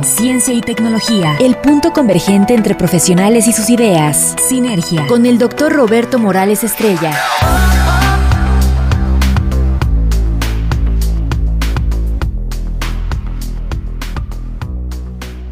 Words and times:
ciencia 0.00 0.54
y 0.54 0.62
tecnología, 0.62 1.36
el 1.38 1.54
punto 1.56 1.92
convergente 1.92 2.54
entre 2.54 2.74
profesionales 2.74 3.46
y 3.46 3.52
sus 3.52 3.68
ideas. 3.68 4.34
Sinergia, 4.40 5.06
con 5.06 5.26
el 5.26 5.38
doctor 5.38 5.72
Roberto 5.72 6.18
Morales 6.18 6.64
Estrella. 6.64 7.12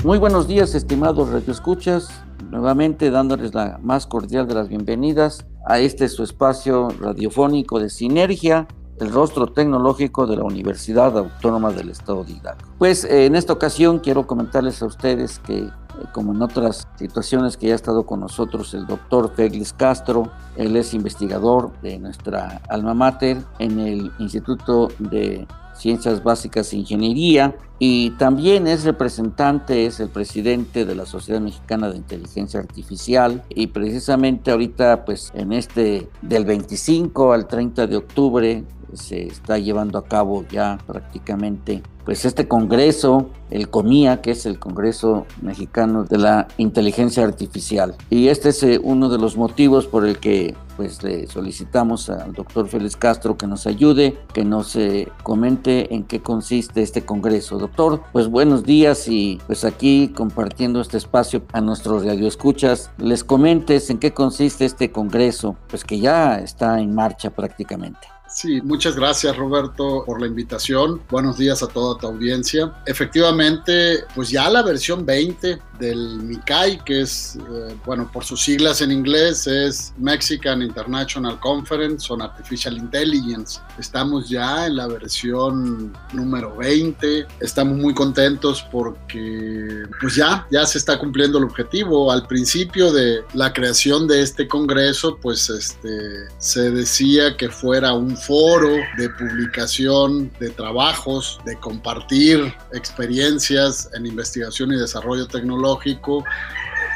Muy 0.02 0.16
buenos 0.16 0.48
días, 0.48 0.75
estimados 0.75 1.30
radioescuchas. 1.30 2.09
Nuevamente 2.50 3.11
dándoles 3.11 3.55
la 3.55 3.78
más 3.83 4.06
cordial 4.06 4.48
de 4.48 4.55
las 4.55 4.69
bienvenidas 4.69 5.45
a 5.66 5.78
este 5.78 6.09
su 6.09 6.22
espacio 6.22 6.88
radiofónico 6.98 7.78
de 7.78 7.91
Sinergia 7.91 8.66
el 9.00 9.10
rostro 9.10 9.46
tecnológico 9.46 10.27
de 10.27 10.36
la 10.36 10.45
Universidad 10.45 11.16
Autónoma 11.16 11.72
del 11.72 11.91
Estado 11.91 12.24
de 12.24 12.32
Hidalgo. 12.32 12.68
Pues 12.78 13.04
eh, 13.04 13.27
en 13.27 13.34
esta 13.34 13.52
ocasión 13.52 13.98
quiero 13.98 14.27
comentarles 14.27 14.82
a 14.82 14.86
ustedes 14.86 15.38
que, 15.38 15.58
eh, 15.58 15.70
como 16.12 16.32
en 16.32 16.42
otras 16.42 16.86
situaciones 16.96 17.56
que 17.56 17.69
ya 17.69 17.72
ha 17.72 17.77
estado 17.77 18.05
con 18.05 18.20
nosotros 18.20 18.75
el 18.75 18.86
doctor 18.86 19.33
Félix 19.34 19.72
Castro, 19.72 20.30
él 20.56 20.77
es 20.77 20.94
investigador 20.94 21.72
de 21.80 21.98
nuestra 21.98 22.60
alma 22.69 22.94
mater 22.94 23.38
en 23.58 23.80
el 23.80 24.12
Instituto 24.19 24.88
de 24.98 25.47
Ciencias 25.81 26.23
Básicas 26.23 26.73
e 26.73 26.77
Ingeniería 26.77 27.56
y 27.78 28.11
también 28.11 28.67
es 28.67 28.84
representante, 28.84 29.87
es 29.87 29.98
el 30.00 30.11
presidente 30.11 30.84
de 30.84 30.95
la 30.95 31.06
Sociedad 31.06 31.41
Mexicana 31.41 31.89
de 31.91 31.97
Inteligencia 31.97 32.61
Artificial 32.61 33.42
y 33.48 33.69
precisamente 33.69 34.50
ahorita 34.50 35.06
pues 35.06 35.33
en 35.34 35.55
este 35.55 36.09
del 36.20 36.45
25 36.45 37.33
al 37.33 37.48
30 37.48 37.87
de 37.87 37.97
octubre 37.97 38.64
se 38.92 39.27
está 39.27 39.56
llevando 39.59 39.98
a 39.98 40.05
cabo 40.05 40.45
ya 40.50 40.78
prácticamente 40.87 41.83
pues 42.05 42.25
este 42.25 42.48
congreso, 42.48 43.31
el 43.50 43.70
COMIA, 43.70 44.20
que 44.20 44.33
es 44.33 44.44
el 44.44 44.59
Congreso 44.59 45.27
Mexicano 45.42 46.05
de 46.05 46.19
la 46.19 46.48
Inteligencia 46.56 47.22
Artificial. 47.22 47.94
Y 48.09 48.28
este 48.28 48.48
es 48.48 48.62
eh, 48.65 48.81
uno 48.83 49.09
de 49.09 49.19
los 49.19 49.37
motivos 49.37 49.87
por 49.87 50.05
el 50.05 50.19
que 50.19 50.55
pues 50.81 51.03
le 51.03 51.27
solicitamos 51.27 52.09
al 52.09 52.33
doctor 52.33 52.67
Félix 52.67 52.97
Castro 52.97 53.36
que 53.36 53.47
nos 53.47 53.67
ayude, 53.67 54.17
que 54.33 54.47
nos 54.47 54.77
eh, 54.77 55.12
comente 55.22 55.95
en 55.95 56.05
qué 56.05 56.22
consiste 56.22 56.81
este 56.81 57.05
congreso. 57.05 57.59
Doctor, 57.59 58.00
pues 58.14 58.28
buenos 58.28 58.64
días 58.64 59.06
y 59.06 59.39
pues 59.47 59.67
aquí 59.67 60.09
compartiendo 60.17 60.81
este 60.81 60.97
espacio 60.97 61.42
a 61.53 61.61
nuestros 61.61 62.06
radioescuchas, 62.06 62.92
les 62.97 63.25
comentes 63.25 63.91
en 63.91 63.98
qué 63.98 64.14
consiste 64.14 64.64
este 64.64 64.91
congreso, 64.91 65.55
pues 65.69 65.84
que 65.84 66.00
ya 66.00 66.39
está 66.39 66.81
en 66.81 66.94
marcha 66.94 67.28
prácticamente. 67.28 68.19
Sí, 68.33 68.61
muchas 68.62 68.95
gracias 68.95 69.36
Roberto 69.36 70.05
por 70.06 70.20
la 70.20 70.28
invitación. 70.28 71.03
Buenos 71.11 71.36
días 71.36 71.64
a 71.64 71.67
toda 71.67 71.98
tu 71.98 72.06
audiencia. 72.06 72.72
Efectivamente, 72.87 74.05
pues 74.14 74.31
ya 74.31 74.48
la 74.48 74.62
versión 74.62 75.05
20 75.05 75.59
del 75.81 76.22
MICAI, 76.22 76.84
que 76.84 77.00
es, 77.00 77.37
eh, 77.37 77.75
bueno, 77.84 78.09
por 78.12 78.22
sus 78.22 78.42
siglas 78.42 78.83
en 78.83 78.92
inglés, 78.92 79.47
es 79.47 79.92
Mexican 79.98 80.62
International 80.62 81.41
Conference 81.41 82.12
on 82.12 82.22
Artificial 82.22 82.77
Intelligence. 82.77 83.59
Estamos 83.78 84.28
ya 84.28 84.66
en 84.66 84.77
la 84.77 84.87
versión 84.87 85.93
número 86.12 86.54
20. 86.56 87.27
Estamos 87.41 87.78
muy 87.78 87.94
contentos 87.94 88.65
porque, 88.71 89.83
pues 90.00 90.15
ya, 90.15 90.47
ya 90.53 90.65
se 90.66 90.78
está 90.78 90.99
cumpliendo 90.99 91.38
el 91.38 91.44
objetivo. 91.44 92.12
Al 92.12 92.27
principio 92.27 92.93
de 92.93 93.25
la 93.33 93.53
creación 93.53 94.06
de 94.06 94.22
este 94.22 94.47
congreso, 94.47 95.19
pues 95.21 95.49
este, 95.49 96.28
se 96.38 96.71
decía 96.71 97.37
que 97.37 97.49
fuera 97.49 97.94
un 97.94 98.19
foro 98.20 98.76
de 98.97 99.08
publicación 99.10 100.31
de 100.38 100.50
trabajos, 100.50 101.41
de 101.44 101.56
compartir 101.56 102.54
experiencias 102.72 103.91
en 103.94 104.06
investigación 104.06 104.72
y 104.72 104.76
desarrollo 104.76 105.26
tecnológico 105.26 106.25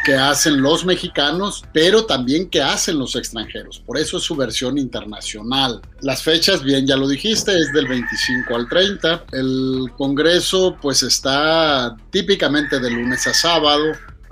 que 0.05 0.15
hacen 0.15 0.61
los 0.61 0.85
mexicanos, 0.85 1.65
pero 1.73 2.05
también 2.05 2.49
que 2.51 2.63
hacen 2.63 2.99
los 2.99 3.17
extranjeros. 3.17 3.81
Por 3.81 3.99
eso 3.99 4.19
es 4.19 4.23
su 4.23 4.37
versión 4.37 4.77
internacional. 4.77 5.81
Las 6.03 6.23
fechas, 6.23 6.63
bien, 6.63 6.87
ya 6.87 6.97
lo 6.97 7.09
dijiste, 7.09 7.59
es 7.59 7.73
del 7.73 7.89
25 7.89 8.55
al 8.55 8.69
30. 8.69 9.25
El 9.33 9.91
Congreso 9.97 10.77
pues 10.81 11.03
está 11.03 11.97
típicamente 12.11 12.79
de 12.79 12.91
lunes 12.91 13.27
a 13.27 13.33
sábado 13.33 13.85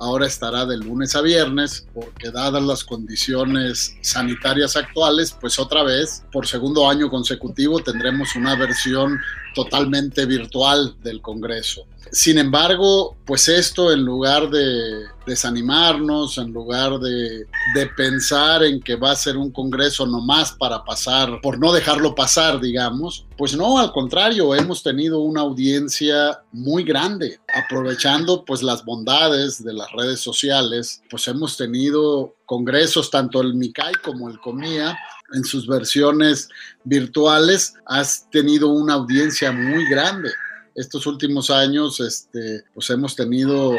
ahora 0.02 0.26
estará 0.26 0.66
de 0.66 0.76
lunes 0.76 1.14
a 1.14 1.20
viernes, 1.20 1.86
porque 1.94 2.32
dadas 2.32 2.62
las 2.62 2.82
condiciones 2.82 3.96
sanitarias 4.00 4.76
actuales, 4.76 5.36
pues 5.40 5.60
otra 5.60 5.84
vez, 5.84 6.24
por 6.32 6.46
segundo 6.48 6.90
año 6.90 7.08
consecutivo, 7.08 7.78
tendremos 7.78 8.34
una 8.34 8.56
versión 8.56 9.20
totalmente 9.54 10.26
virtual 10.26 10.96
del 11.02 11.20
Congreso. 11.20 11.86
Sin 12.10 12.36
embargo, 12.36 13.16
pues 13.24 13.48
esto 13.48 13.90
en 13.90 14.04
lugar 14.04 14.50
de 14.50 15.06
desanimarnos, 15.24 16.36
en 16.36 16.52
lugar 16.52 16.98
de, 16.98 17.46
de, 17.74 17.86
pensar 17.96 18.64
en 18.64 18.80
que 18.80 18.96
va 18.96 19.12
a 19.12 19.16
ser 19.16 19.36
un 19.36 19.50
Congreso 19.50 20.04
nomás 20.06 20.52
para 20.52 20.84
pasar, 20.84 21.40
por 21.40 21.58
no 21.58 21.72
dejarlo 21.72 22.14
pasar, 22.14 22.60
digamos, 22.60 23.24
pues 23.38 23.56
no, 23.56 23.78
al 23.78 23.92
contrario, 23.92 24.54
hemos 24.54 24.82
tenido 24.82 25.20
una 25.20 25.40
audiencia 25.40 26.42
muy 26.52 26.84
grande, 26.84 27.40
aprovechando 27.54 28.44
pues 28.44 28.62
las 28.62 28.84
bondades 28.84 29.64
de 29.64 29.72
las 29.72 29.90
redes 29.92 30.20
sociales, 30.20 31.02
pues 31.08 31.26
hemos 31.28 31.56
tenido 31.56 32.34
congresos, 32.44 33.10
tanto 33.10 33.40
el 33.40 33.54
MICAI 33.54 33.94
como 34.04 34.28
el 34.28 34.38
COMIA, 34.38 34.98
en 35.34 35.44
sus 35.44 35.66
versiones 35.66 36.48
virtuales, 36.84 37.74
has 37.86 38.28
tenido 38.30 38.68
una 38.68 38.94
audiencia 38.94 39.52
muy 39.52 39.88
grande. 39.88 40.30
Estos 40.74 41.06
últimos 41.06 41.50
años, 41.50 42.00
este, 42.00 42.64
pues 42.72 42.88
hemos 42.90 43.14
tenido 43.14 43.76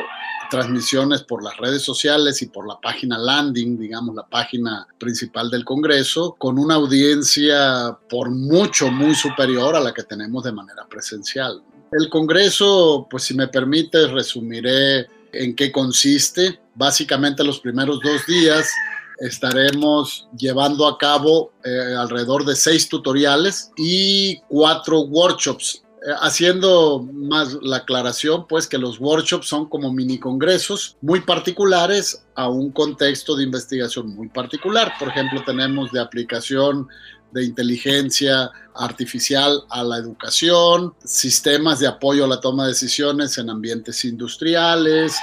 transmisiones 0.52 1.24
por 1.24 1.44
las 1.44 1.58
redes 1.58 1.82
sociales 1.82 2.42
y 2.44 2.46
por 2.46 2.68
la 2.68 2.80
página 2.80 3.18
landing, 3.18 3.80
digamos, 3.80 4.14
la 4.14 4.28
página 4.28 4.88
principal 5.00 5.50
del 5.50 5.66
Congreso, 5.66 6.36
con 6.38 6.60
una 6.60 6.76
audiencia 6.76 7.98
por 8.08 8.30
mucho, 8.30 8.92
muy 8.92 9.16
superior 9.16 9.76
a 9.76 9.80
la 9.80 9.94
que 9.94 10.04
tenemos 10.04 10.44
de 10.44 10.52
manera 10.52 10.86
presencial. 10.88 11.64
El 11.92 12.10
Congreso, 12.10 13.08
pues 13.10 13.24
si 13.24 13.34
me 13.34 13.48
permite, 13.48 14.08
resumiré 14.08 15.08
en 15.32 15.56
qué 15.56 15.72
consiste. 15.72 16.60
Básicamente 16.76 17.44
los 17.44 17.60
primeros 17.60 18.00
dos 18.02 18.26
días 18.28 18.70
estaremos 19.20 20.28
llevando 20.38 20.88
a 20.88 20.98
cabo 20.98 21.52
eh, 21.64 21.96
alrededor 21.98 22.46
de 22.46 22.56
seis 22.56 22.88
tutoriales 22.90 23.72
y 23.78 24.40
cuatro 24.48 25.02
workshops. 25.02 25.84
Eh, 26.06 26.12
haciendo 26.20 27.08
más 27.14 27.58
la 27.62 27.78
aclaración, 27.78 28.46
pues 28.48 28.68
que 28.68 28.78
los 28.78 29.00
workshops 29.00 29.48
son 29.48 29.70
como 29.70 29.94
mini 29.94 30.20
congresos 30.20 30.98
muy 31.02 31.22
particulares 31.22 32.26
a 32.36 32.50
un 32.50 32.72
contexto 32.72 33.36
de 33.36 33.44
investigación 33.44 34.14
muy 34.14 34.28
particular. 34.28 34.94
Por 35.00 35.08
ejemplo, 35.08 35.42
tenemos 35.46 35.92
de 35.92 36.02
aplicación 36.02 36.90
de 37.32 37.46
inteligencia 37.46 38.52
artificial 38.76 39.64
a 39.70 39.84
la 39.84 39.98
educación, 39.98 40.94
sistemas 41.04 41.80
de 41.80 41.88
apoyo 41.88 42.26
a 42.26 42.28
la 42.28 42.40
toma 42.40 42.64
de 42.64 42.70
decisiones 42.70 43.38
en 43.38 43.50
ambientes 43.50 44.04
industriales, 44.06 45.16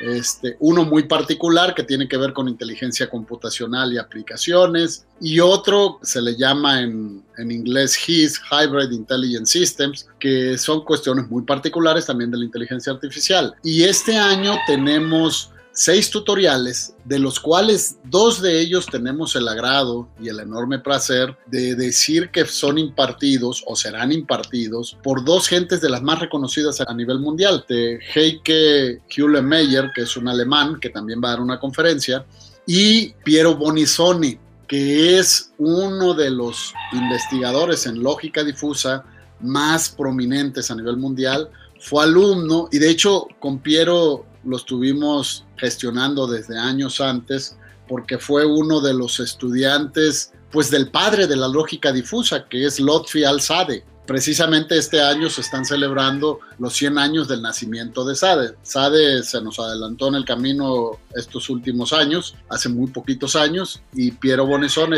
este, 0.00 0.56
uno 0.60 0.84
muy 0.84 1.04
particular 1.04 1.74
que 1.74 1.82
tiene 1.82 2.08
que 2.08 2.16
ver 2.16 2.32
con 2.32 2.48
inteligencia 2.48 3.08
computacional 3.08 3.92
y 3.92 3.98
aplicaciones, 3.98 5.06
y 5.20 5.40
otro 5.40 5.98
se 6.02 6.22
le 6.22 6.36
llama 6.36 6.80
en, 6.80 7.22
en 7.36 7.50
inglés 7.50 7.96
HIS, 7.96 8.40
Hybrid 8.50 8.90
Intelligence 8.92 9.58
Systems, 9.58 10.08
que 10.18 10.56
son 10.56 10.84
cuestiones 10.84 11.28
muy 11.28 11.42
particulares 11.42 12.06
también 12.06 12.30
de 12.30 12.38
la 12.38 12.44
inteligencia 12.44 12.92
artificial. 12.92 13.54
Y 13.62 13.84
este 13.84 14.16
año 14.16 14.54
tenemos 14.66 15.50
seis 15.72 16.10
tutoriales, 16.10 16.94
de 17.04 17.18
los 17.18 17.40
cuales 17.40 17.96
dos 18.04 18.42
de 18.42 18.60
ellos 18.60 18.86
tenemos 18.86 19.36
el 19.36 19.48
agrado 19.48 20.08
y 20.20 20.28
el 20.28 20.40
enorme 20.40 20.78
placer 20.78 21.36
de 21.46 21.74
decir 21.74 22.30
que 22.30 22.44
son 22.44 22.78
impartidos 22.78 23.62
o 23.66 23.76
serán 23.76 24.12
impartidos 24.12 24.96
por 25.02 25.24
dos 25.24 25.48
gentes 25.48 25.80
de 25.80 25.90
las 25.90 26.02
más 26.02 26.20
reconocidas 26.20 26.80
a 26.80 26.94
nivel 26.94 27.18
mundial, 27.18 27.64
de 27.68 27.98
Heike 28.14 29.00
Meyer, 29.42 29.90
que 29.94 30.02
es 30.02 30.16
un 30.16 30.28
alemán 30.28 30.78
que 30.80 30.90
también 30.90 31.20
va 31.22 31.28
a 31.28 31.32
dar 31.32 31.40
una 31.40 31.60
conferencia, 31.60 32.24
y 32.66 33.12
Piero 33.24 33.56
Bonisoni, 33.56 34.38
que 34.68 35.18
es 35.18 35.52
uno 35.58 36.14
de 36.14 36.30
los 36.30 36.72
investigadores 36.92 37.86
en 37.86 38.02
lógica 38.02 38.44
difusa 38.44 39.04
más 39.40 39.88
prominentes 39.88 40.70
a 40.70 40.76
nivel 40.76 40.96
mundial, 40.96 41.50
fue 41.80 42.04
alumno 42.04 42.68
y 42.70 42.78
de 42.78 42.90
hecho 42.90 43.26
con 43.40 43.58
Piero 43.58 44.26
lo 44.44 44.56
estuvimos 44.56 45.44
gestionando 45.56 46.26
desde 46.26 46.58
años 46.58 47.00
antes 47.00 47.56
porque 47.88 48.18
fue 48.18 48.46
uno 48.46 48.80
de 48.80 48.94
los 48.94 49.20
estudiantes 49.20 50.32
pues 50.50 50.70
del 50.70 50.90
padre 50.90 51.26
de 51.26 51.36
la 51.36 51.48
lógica 51.48 51.92
difusa 51.92 52.46
que 52.48 52.64
es 52.64 52.80
Lotfi 52.80 53.24
Al-Sade 53.24 53.84
precisamente 54.06 54.76
este 54.76 55.00
año 55.00 55.30
se 55.30 55.40
están 55.40 55.64
celebrando 55.64 56.40
los 56.58 56.74
100 56.74 56.98
años 56.98 57.28
del 57.28 57.42
nacimiento 57.42 58.04
de 58.04 58.14
Sade. 58.14 58.54
Sade 58.62 59.22
se 59.22 59.40
nos 59.40 59.58
adelantó 59.58 60.08
en 60.08 60.16
el 60.16 60.24
camino 60.24 60.98
estos 61.14 61.48
últimos 61.50 61.92
años, 61.92 62.34
hace 62.48 62.68
muy 62.68 62.90
poquitos 62.90 63.36
años, 63.36 63.82
y 63.92 64.12
Piero 64.12 64.46
Bonesón 64.46 64.92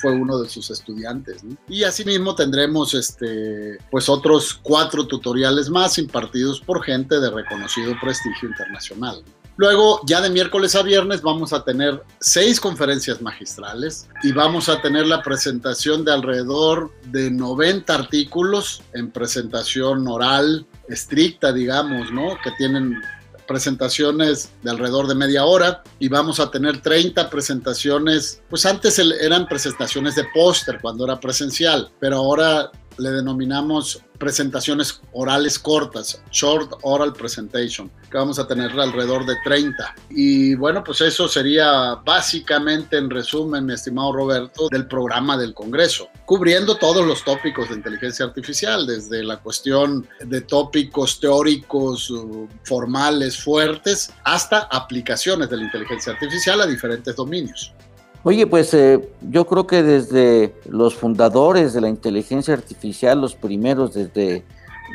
fue 0.00 0.12
uno 0.12 0.38
de 0.38 0.48
sus 0.48 0.70
estudiantes. 0.70 1.42
Y 1.68 1.84
asimismo 1.84 2.34
tendremos 2.34 2.94
este, 2.94 3.78
pues 3.90 4.08
otros 4.08 4.58
cuatro 4.62 5.06
tutoriales 5.06 5.70
más 5.70 5.98
impartidos 5.98 6.60
por 6.60 6.82
gente 6.82 7.20
de 7.20 7.30
reconocido 7.30 7.94
prestigio 8.00 8.48
internacional. 8.48 9.22
Luego, 9.60 10.00
ya 10.06 10.22
de 10.22 10.30
miércoles 10.30 10.74
a 10.74 10.82
viernes, 10.82 11.20
vamos 11.20 11.52
a 11.52 11.62
tener 11.62 12.02
seis 12.18 12.58
conferencias 12.58 13.20
magistrales 13.20 14.08
y 14.22 14.32
vamos 14.32 14.70
a 14.70 14.80
tener 14.80 15.06
la 15.06 15.22
presentación 15.22 16.02
de 16.02 16.14
alrededor 16.14 16.90
de 17.08 17.30
90 17.30 17.94
artículos 17.94 18.80
en 18.94 19.10
presentación 19.10 20.08
oral 20.08 20.66
estricta, 20.88 21.52
digamos, 21.52 22.10
¿no? 22.10 22.38
Que 22.42 22.52
tienen 22.56 23.02
presentaciones 23.46 24.48
de 24.62 24.70
alrededor 24.70 25.06
de 25.06 25.14
media 25.14 25.44
hora 25.44 25.82
y 25.98 26.08
vamos 26.08 26.40
a 26.40 26.50
tener 26.50 26.80
30 26.80 27.28
presentaciones, 27.28 28.40
pues 28.48 28.64
antes 28.64 28.98
eran 28.98 29.46
presentaciones 29.46 30.14
de 30.14 30.24
póster 30.32 30.78
cuando 30.80 31.04
era 31.04 31.20
presencial, 31.20 31.90
pero 32.00 32.16
ahora 32.16 32.70
le 33.00 33.10
denominamos 33.10 34.02
presentaciones 34.18 35.00
orales 35.12 35.58
cortas, 35.58 36.22
short 36.30 36.74
oral 36.82 37.14
presentation, 37.14 37.90
que 38.10 38.18
vamos 38.18 38.38
a 38.38 38.46
tener 38.46 38.70
alrededor 38.78 39.24
de 39.24 39.34
30. 39.44 39.94
Y 40.10 40.54
bueno, 40.56 40.84
pues 40.84 41.00
eso 41.00 41.26
sería 41.26 41.94
básicamente 42.04 42.98
en 42.98 43.08
resumen, 43.08 43.70
estimado 43.70 44.12
Roberto, 44.12 44.68
del 44.70 44.86
programa 44.86 45.38
del 45.38 45.54
Congreso, 45.54 46.08
cubriendo 46.26 46.76
todos 46.76 47.06
los 47.06 47.24
tópicos 47.24 47.70
de 47.70 47.76
inteligencia 47.76 48.26
artificial, 48.26 48.86
desde 48.86 49.24
la 49.24 49.38
cuestión 49.38 50.06
de 50.20 50.42
tópicos 50.42 51.18
teóricos 51.18 52.10
uh, 52.10 52.46
formales 52.64 53.42
fuertes 53.42 54.12
hasta 54.24 54.68
aplicaciones 54.70 55.48
de 55.48 55.56
la 55.56 55.64
inteligencia 55.64 56.12
artificial 56.12 56.60
a 56.60 56.66
diferentes 56.66 57.16
dominios. 57.16 57.72
Oye, 58.22 58.46
pues 58.46 58.74
eh, 58.74 59.08
yo 59.30 59.46
creo 59.46 59.66
que 59.66 59.82
desde 59.82 60.54
los 60.68 60.94
fundadores 60.94 61.72
de 61.72 61.80
la 61.80 61.88
inteligencia 61.88 62.52
artificial, 62.52 63.18
los 63.18 63.34
primeros 63.34 63.94
desde 63.94 64.44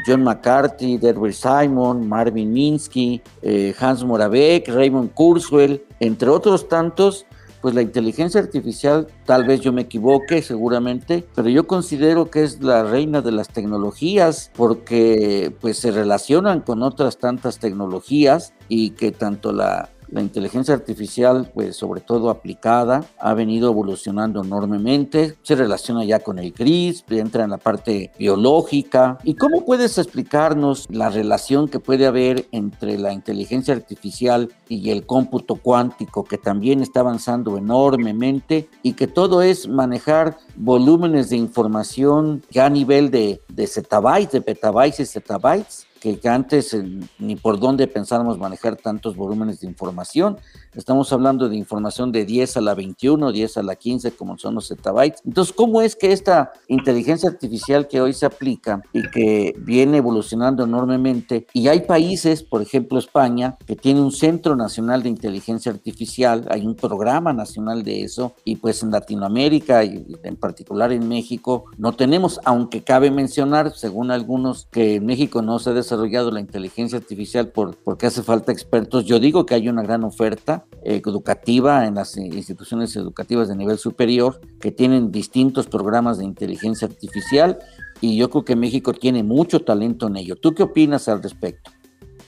John 0.06 0.24
McCarthy, 0.24 1.00
Edward 1.02 1.34
Simon, 1.34 2.08
Marvin 2.08 2.54
Minsky, 2.54 3.22
eh, 3.42 3.74
Hans 3.80 4.04
Moravec, 4.04 4.68
Raymond 4.68 5.12
Kurzweil, 5.14 5.84
entre 6.00 6.30
otros 6.30 6.70
tantos, 6.70 7.26
pues 7.62 7.74
la 7.74 7.82
inteligencia 7.82 8.40
artificial, 8.40 9.08
tal 9.26 9.44
vez 9.46 9.60
yo 9.62 9.74
me 9.74 9.82
equivoque 9.82 10.44
seguramente, 10.44 11.26
pero 11.34 11.50
yo 11.50 11.66
considero 11.66 12.30
que 12.30 12.44
es 12.44 12.62
la 12.62 12.84
reina 12.84 13.24
de 13.24 13.32
las 13.32 13.48
tecnologías 13.48 14.52
porque 14.56 15.52
pues 15.62 15.80
se 15.80 15.90
relacionan 15.90 16.62
con 16.62 16.84
otras 16.84 17.18
tantas 17.18 17.58
tecnologías 17.58 18.54
y 18.70 18.92
que 18.92 19.12
tanto 19.12 19.52
la 19.52 19.90
la 20.16 20.22
inteligencia 20.22 20.74
artificial, 20.74 21.52
pues 21.54 21.76
sobre 21.76 22.00
todo 22.00 22.30
aplicada, 22.30 23.04
ha 23.20 23.34
venido 23.34 23.70
evolucionando 23.70 24.42
enormemente. 24.42 25.36
Se 25.44 25.56
relaciona 25.56 26.06
ya 26.06 26.20
con 26.20 26.40
el 26.40 26.54
CRISP, 26.54 27.12
entra 27.12 27.44
en 27.44 27.50
la 27.50 27.58
parte 27.58 28.12
biológica. 28.18 29.18
¿Y 29.26 29.36
cómo 29.36 29.66
puedes 29.66 29.98
explicarnos 29.98 30.86
la 30.90 31.10
relación 31.10 31.68
que 31.68 31.82
puede 31.82 32.06
haber 32.06 32.48
entre 32.54 32.98
la 32.98 33.12
inteligencia 33.12 33.74
artificial 33.74 34.54
y 34.70 34.90
el 34.90 35.06
cómputo 35.06 35.56
cuántico, 35.58 36.24
que 36.24 36.38
también 36.38 36.82
está 36.82 37.02
avanzando 37.02 37.58
enormemente 37.58 38.70
y 38.84 38.94
que 38.94 39.08
todo 39.08 39.42
es 39.42 39.68
manejar 39.68 40.38
volúmenes 40.56 41.30
de 41.30 41.36
información 41.36 42.42
ya 42.50 42.68
a 42.68 42.70
nivel 42.70 43.12
de, 43.12 43.42
de 43.50 43.68
zettabytes, 43.68 44.32
de 44.32 44.40
petabytes 44.40 45.02
y 45.02 45.06
zettabytes? 45.06 45.88
Que, 46.14 46.30
antes 46.30 46.74
eh, 46.74 46.86
ni 47.18 47.36
por 47.36 47.60
dónde 47.60 47.88
pensábamos 47.88 48.38
manejar 48.38 48.76
tantos 48.76 49.16
volúmenes 49.16 49.60
de 49.62 49.68
información. 49.68 50.38
Estamos 50.76 51.12
hablando 51.12 51.50
de 51.50 51.56
información 51.56 52.12
de 52.12 52.26
10 52.26 52.58
a 52.58 52.62
la 52.62 52.76
21, 52.76 53.32
10 53.32 53.58
a 53.58 53.64
la 53.64 53.76
15, 53.76 54.12
como 54.12 54.38
son 54.38 54.56
los 54.56 54.68
zettabytes. 54.68 55.22
Entonces, 55.26 55.54
¿cómo 55.54 55.82
es 55.82 55.96
que 55.96 56.12
esta 56.12 56.52
inteligencia 56.68 57.30
artificial 57.30 57.88
que 57.88 58.02
hoy 58.02 58.14
se 58.14 58.26
aplica 58.26 58.82
y 58.94 59.10
que 59.10 59.56
viene 59.58 59.98
evolucionando 59.98 60.66
enormemente, 60.66 61.48
y 61.54 61.70
hay 61.70 61.82
países, 61.82 62.44
por 62.44 62.62
ejemplo 62.62 63.00
España, 63.00 63.58
que 63.66 63.76
tiene 63.76 64.02
un 64.02 64.12
Centro 64.12 64.56
Nacional 64.56 65.02
de 65.02 65.10
Inteligencia 65.10 65.72
Artificial, 65.72 66.46
hay 66.50 66.66
un 66.66 66.76
programa 66.76 67.34
nacional 67.34 67.84
de 67.84 68.04
eso, 68.04 68.34
y 68.44 68.58
pues 68.58 68.84
en 68.84 68.92
Latinoamérica 68.92 69.84
y 69.84 70.06
en 70.24 70.36
particular 70.36 70.92
en 70.92 71.08
México 71.08 71.66
no 71.78 71.94
tenemos, 71.94 72.40
aunque 72.44 72.84
cabe 72.84 73.12
mencionar, 73.12 73.72
según 73.72 74.12
algunos, 74.12 74.68
que 74.72 74.96
en 74.96 75.06
México 75.06 75.42
no 75.42 75.60
se 75.60 75.70
ha 75.70 75.74
desarrollado 75.96 76.32
la 76.32 76.40
inteligencia 76.40 76.98
artificial 76.98 77.50
por, 77.50 77.76
porque 77.78 78.06
hace 78.08 78.24
falta 78.24 78.52
expertos. 78.52 79.06
Yo 79.06 79.20
digo 79.20 79.46
que 79.46 79.56
hay 79.56 79.70
una 79.70 79.84
gran 79.84 80.04
oferta, 80.04 80.66
educativa 80.84 81.88
en 81.88 81.96
las 81.96 82.16
instituciones 82.18 82.96
educativas 82.96 83.48
de 83.48 83.56
nivel 83.56 83.78
superior 83.78 84.40
que 84.60 84.72
tienen 84.72 85.12
distintos 85.12 85.68
programas 85.68 86.18
de 86.18 86.26
inteligencia 86.26 86.88
artificial 86.88 87.58
y 88.02 88.18
yo 88.18 88.30
creo 88.30 88.46
que 88.46 88.56
México 88.56 88.94
tiene 88.94 89.24
mucho 89.24 89.62
talento 89.62 90.08
en 90.08 90.18
ello. 90.18 90.36
¿Tú 90.36 90.54
qué 90.54 90.64
opinas 90.64 91.08
al 91.08 91.24
respecto? 91.24 91.72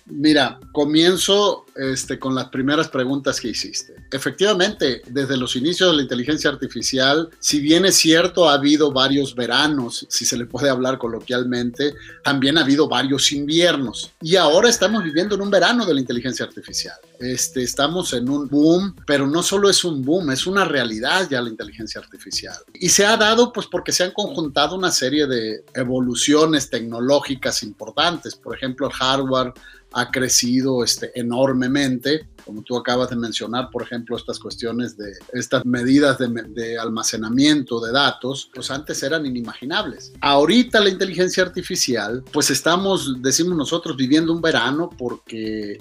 Mira, 0.09 0.59
comienzo 0.71 1.65
este, 1.75 2.17
con 2.17 2.33
las 2.33 2.49
primeras 2.49 2.87
preguntas 2.87 3.41
que 3.41 3.49
hiciste. 3.49 3.93
Efectivamente, 4.11 5.01
desde 5.07 5.35
los 5.35 5.55
inicios 5.55 5.91
de 5.91 5.97
la 5.97 6.03
inteligencia 6.03 6.49
artificial, 6.49 7.29
si 7.39 7.59
bien 7.59 7.85
es 7.85 7.95
cierto, 7.95 8.49
ha 8.49 8.53
habido 8.53 8.91
varios 8.91 9.35
veranos, 9.35 10.05
si 10.09 10.25
se 10.25 10.37
le 10.37 10.45
puede 10.45 10.69
hablar 10.69 10.97
coloquialmente, 10.97 11.93
también 12.23 12.57
ha 12.57 12.61
habido 12.61 12.87
varios 12.87 13.31
inviernos. 13.31 14.11
Y 14.21 14.37
ahora 14.37 14.69
estamos 14.69 15.03
viviendo 15.03 15.35
en 15.35 15.41
un 15.41 15.49
verano 15.49 15.85
de 15.85 15.93
la 15.93 15.99
inteligencia 15.99 16.45
artificial. 16.45 16.95
Este, 17.19 17.63
estamos 17.63 18.13
en 18.13 18.29
un 18.29 18.47
boom, 18.47 18.95
pero 19.05 19.27
no 19.27 19.43
solo 19.43 19.69
es 19.69 19.83
un 19.83 20.03
boom, 20.03 20.31
es 20.31 20.47
una 20.47 20.65
realidad 20.65 21.27
ya 21.29 21.41
la 21.41 21.49
inteligencia 21.49 21.99
artificial. 21.99 22.57
Y 22.73 22.89
se 22.89 23.05
ha 23.05 23.17
dado 23.17 23.51
pues 23.51 23.67
porque 23.67 23.91
se 23.91 24.03
han 24.03 24.11
conjuntado 24.11 24.75
una 24.75 24.91
serie 24.91 25.27
de 25.27 25.65
evoluciones 25.73 26.69
tecnológicas 26.69 27.63
importantes. 27.63 28.35
Por 28.35 28.55
ejemplo, 28.55 28.87
el 28.87 28.93
hardware 28.93 29.53
ha 29.93 30.11
crecido 30.11 30.83
este, 30.83 31.11
enormemente, 31.19 32.27
como 32.45 32.61
tú 32.61 32.77
acabas 32.77 33.09
de 33.09 33.15
mencionar, 33.15 33.69
por 33.71 33.83
ejemplo, 33.83 34.15
estas 34.15 34.39
cuestiones 34.39 34.97
de 34.97 35.11
estas 35.33 35.65
medidas 35.65 36.17
de, 36.17 36.27
de, 36.27 36.77
almacenamiento 36.77 37.79
de 37.79 37.91
datos, 37.91 38.49
pues 38.53 38.69
antes 38.71 39.01
eran 39.03 39.25
inimaginables. 39.25 40.13
Ahorita 40.21 40.79
la 40.79 40.89
inteligencia 40.89 41.43
artificial, 41.43 42.23
pues 42.31 42.49
estamos, 42.49 43.21
decimos 43.21 43.57
nosotros, 43.57 43.95
viviendo 43.95 44.33
un 44.33 44.41
verano 44.41 44.89
porque 44.97 45.79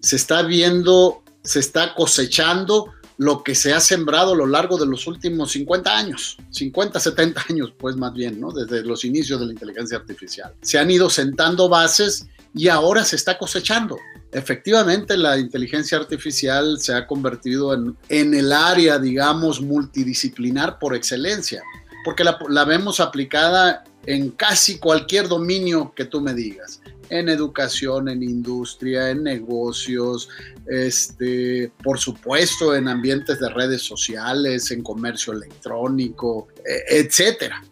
se 0.00 0.16
está 0.16 0.42
viendo, 0.42 1.22
se 1.42 1.60
está 1.60 1.94
cosechando 1.94 2.92
lo 3.18 3.42
que 3.42 3.54
se 3.54 3.74
ha 3.74 3.80
sembrado 3.80 4.32
a 4.32 4.36
lo 4.36 4.46
largo 4.46 4.78
de 4.78 4.86
los 4.86 5.06
últimos 5.08 5.50
50 5.52 5.96
años, 5.96 6.38
50, 6.50 7.00
70 7.00 7.44
años, 7.50 7.72
pues 7.76 7.96
más 7.96 8.14
bien, 8.14 8.40
¿no? 8.40 8.52
Desde 8.52 8.82
los 8.82 9.04
inicios 9.04 9.40
de 9.40 9.46
la 9.46 9.52
inteligencia 9.52 9.98
artificial. 9.98 10.54
Se 10.62 10.78
han 10.78 10.90
ido 10.90 11.10
sentando 11.10 11.68
bases 11.68 12.26
y 12.54 12.68
ahora 12.68 13.04
se 13.04 13.16
está 13.16 13.36
cosechando. 13.36 13.98
Efectivamente, 14.30 15.16
la 15.16 15.36
inteligencia 15.36 15.98
artificial 15.98 16.78
se 16.78 16.94
ha 16.94 17.06
convertido 17.06 17.74
en, 18.08 18.34
el 18.34 18.52
área, 18.52 18.98
digamos, 18.98 19.60
multidisciplinar 19.60 20.78
por 20.78 20.94
excelencia, 20.94 21.62
porque 22.04 22.24
la 22.24 22.64
vemos 22.64 23.00
aplicada 23.00 23.84
en 24.08 24.30
casi 24.30 24.78
cualquier 24.78 25.28
dominio 25.28 25.92
que 25.94 26.06
tú 26.06 26.22
me 26.22 26.32
digas 26.32 26.80
en 27.10 27.28
educación, 27.28 28.08
en 28.08 28.22
industria, 28.22 29.10
en 29.10 29.22
negocios, 29.22 30.28
este, 30.66 31.70
por 31.82 31.98
supuesto 31.98 32.74
en 32.74 32.88
ambientes 32.88 33.38
de 33.38 33.48
redes 33.48 33.82
sociales, 33.82 34.70
en 34.70 34.82
comercio 34.82 35.32
electrónico, 35.32 36.48
e, 36.64 37.00
etcétera. 37.00 37.62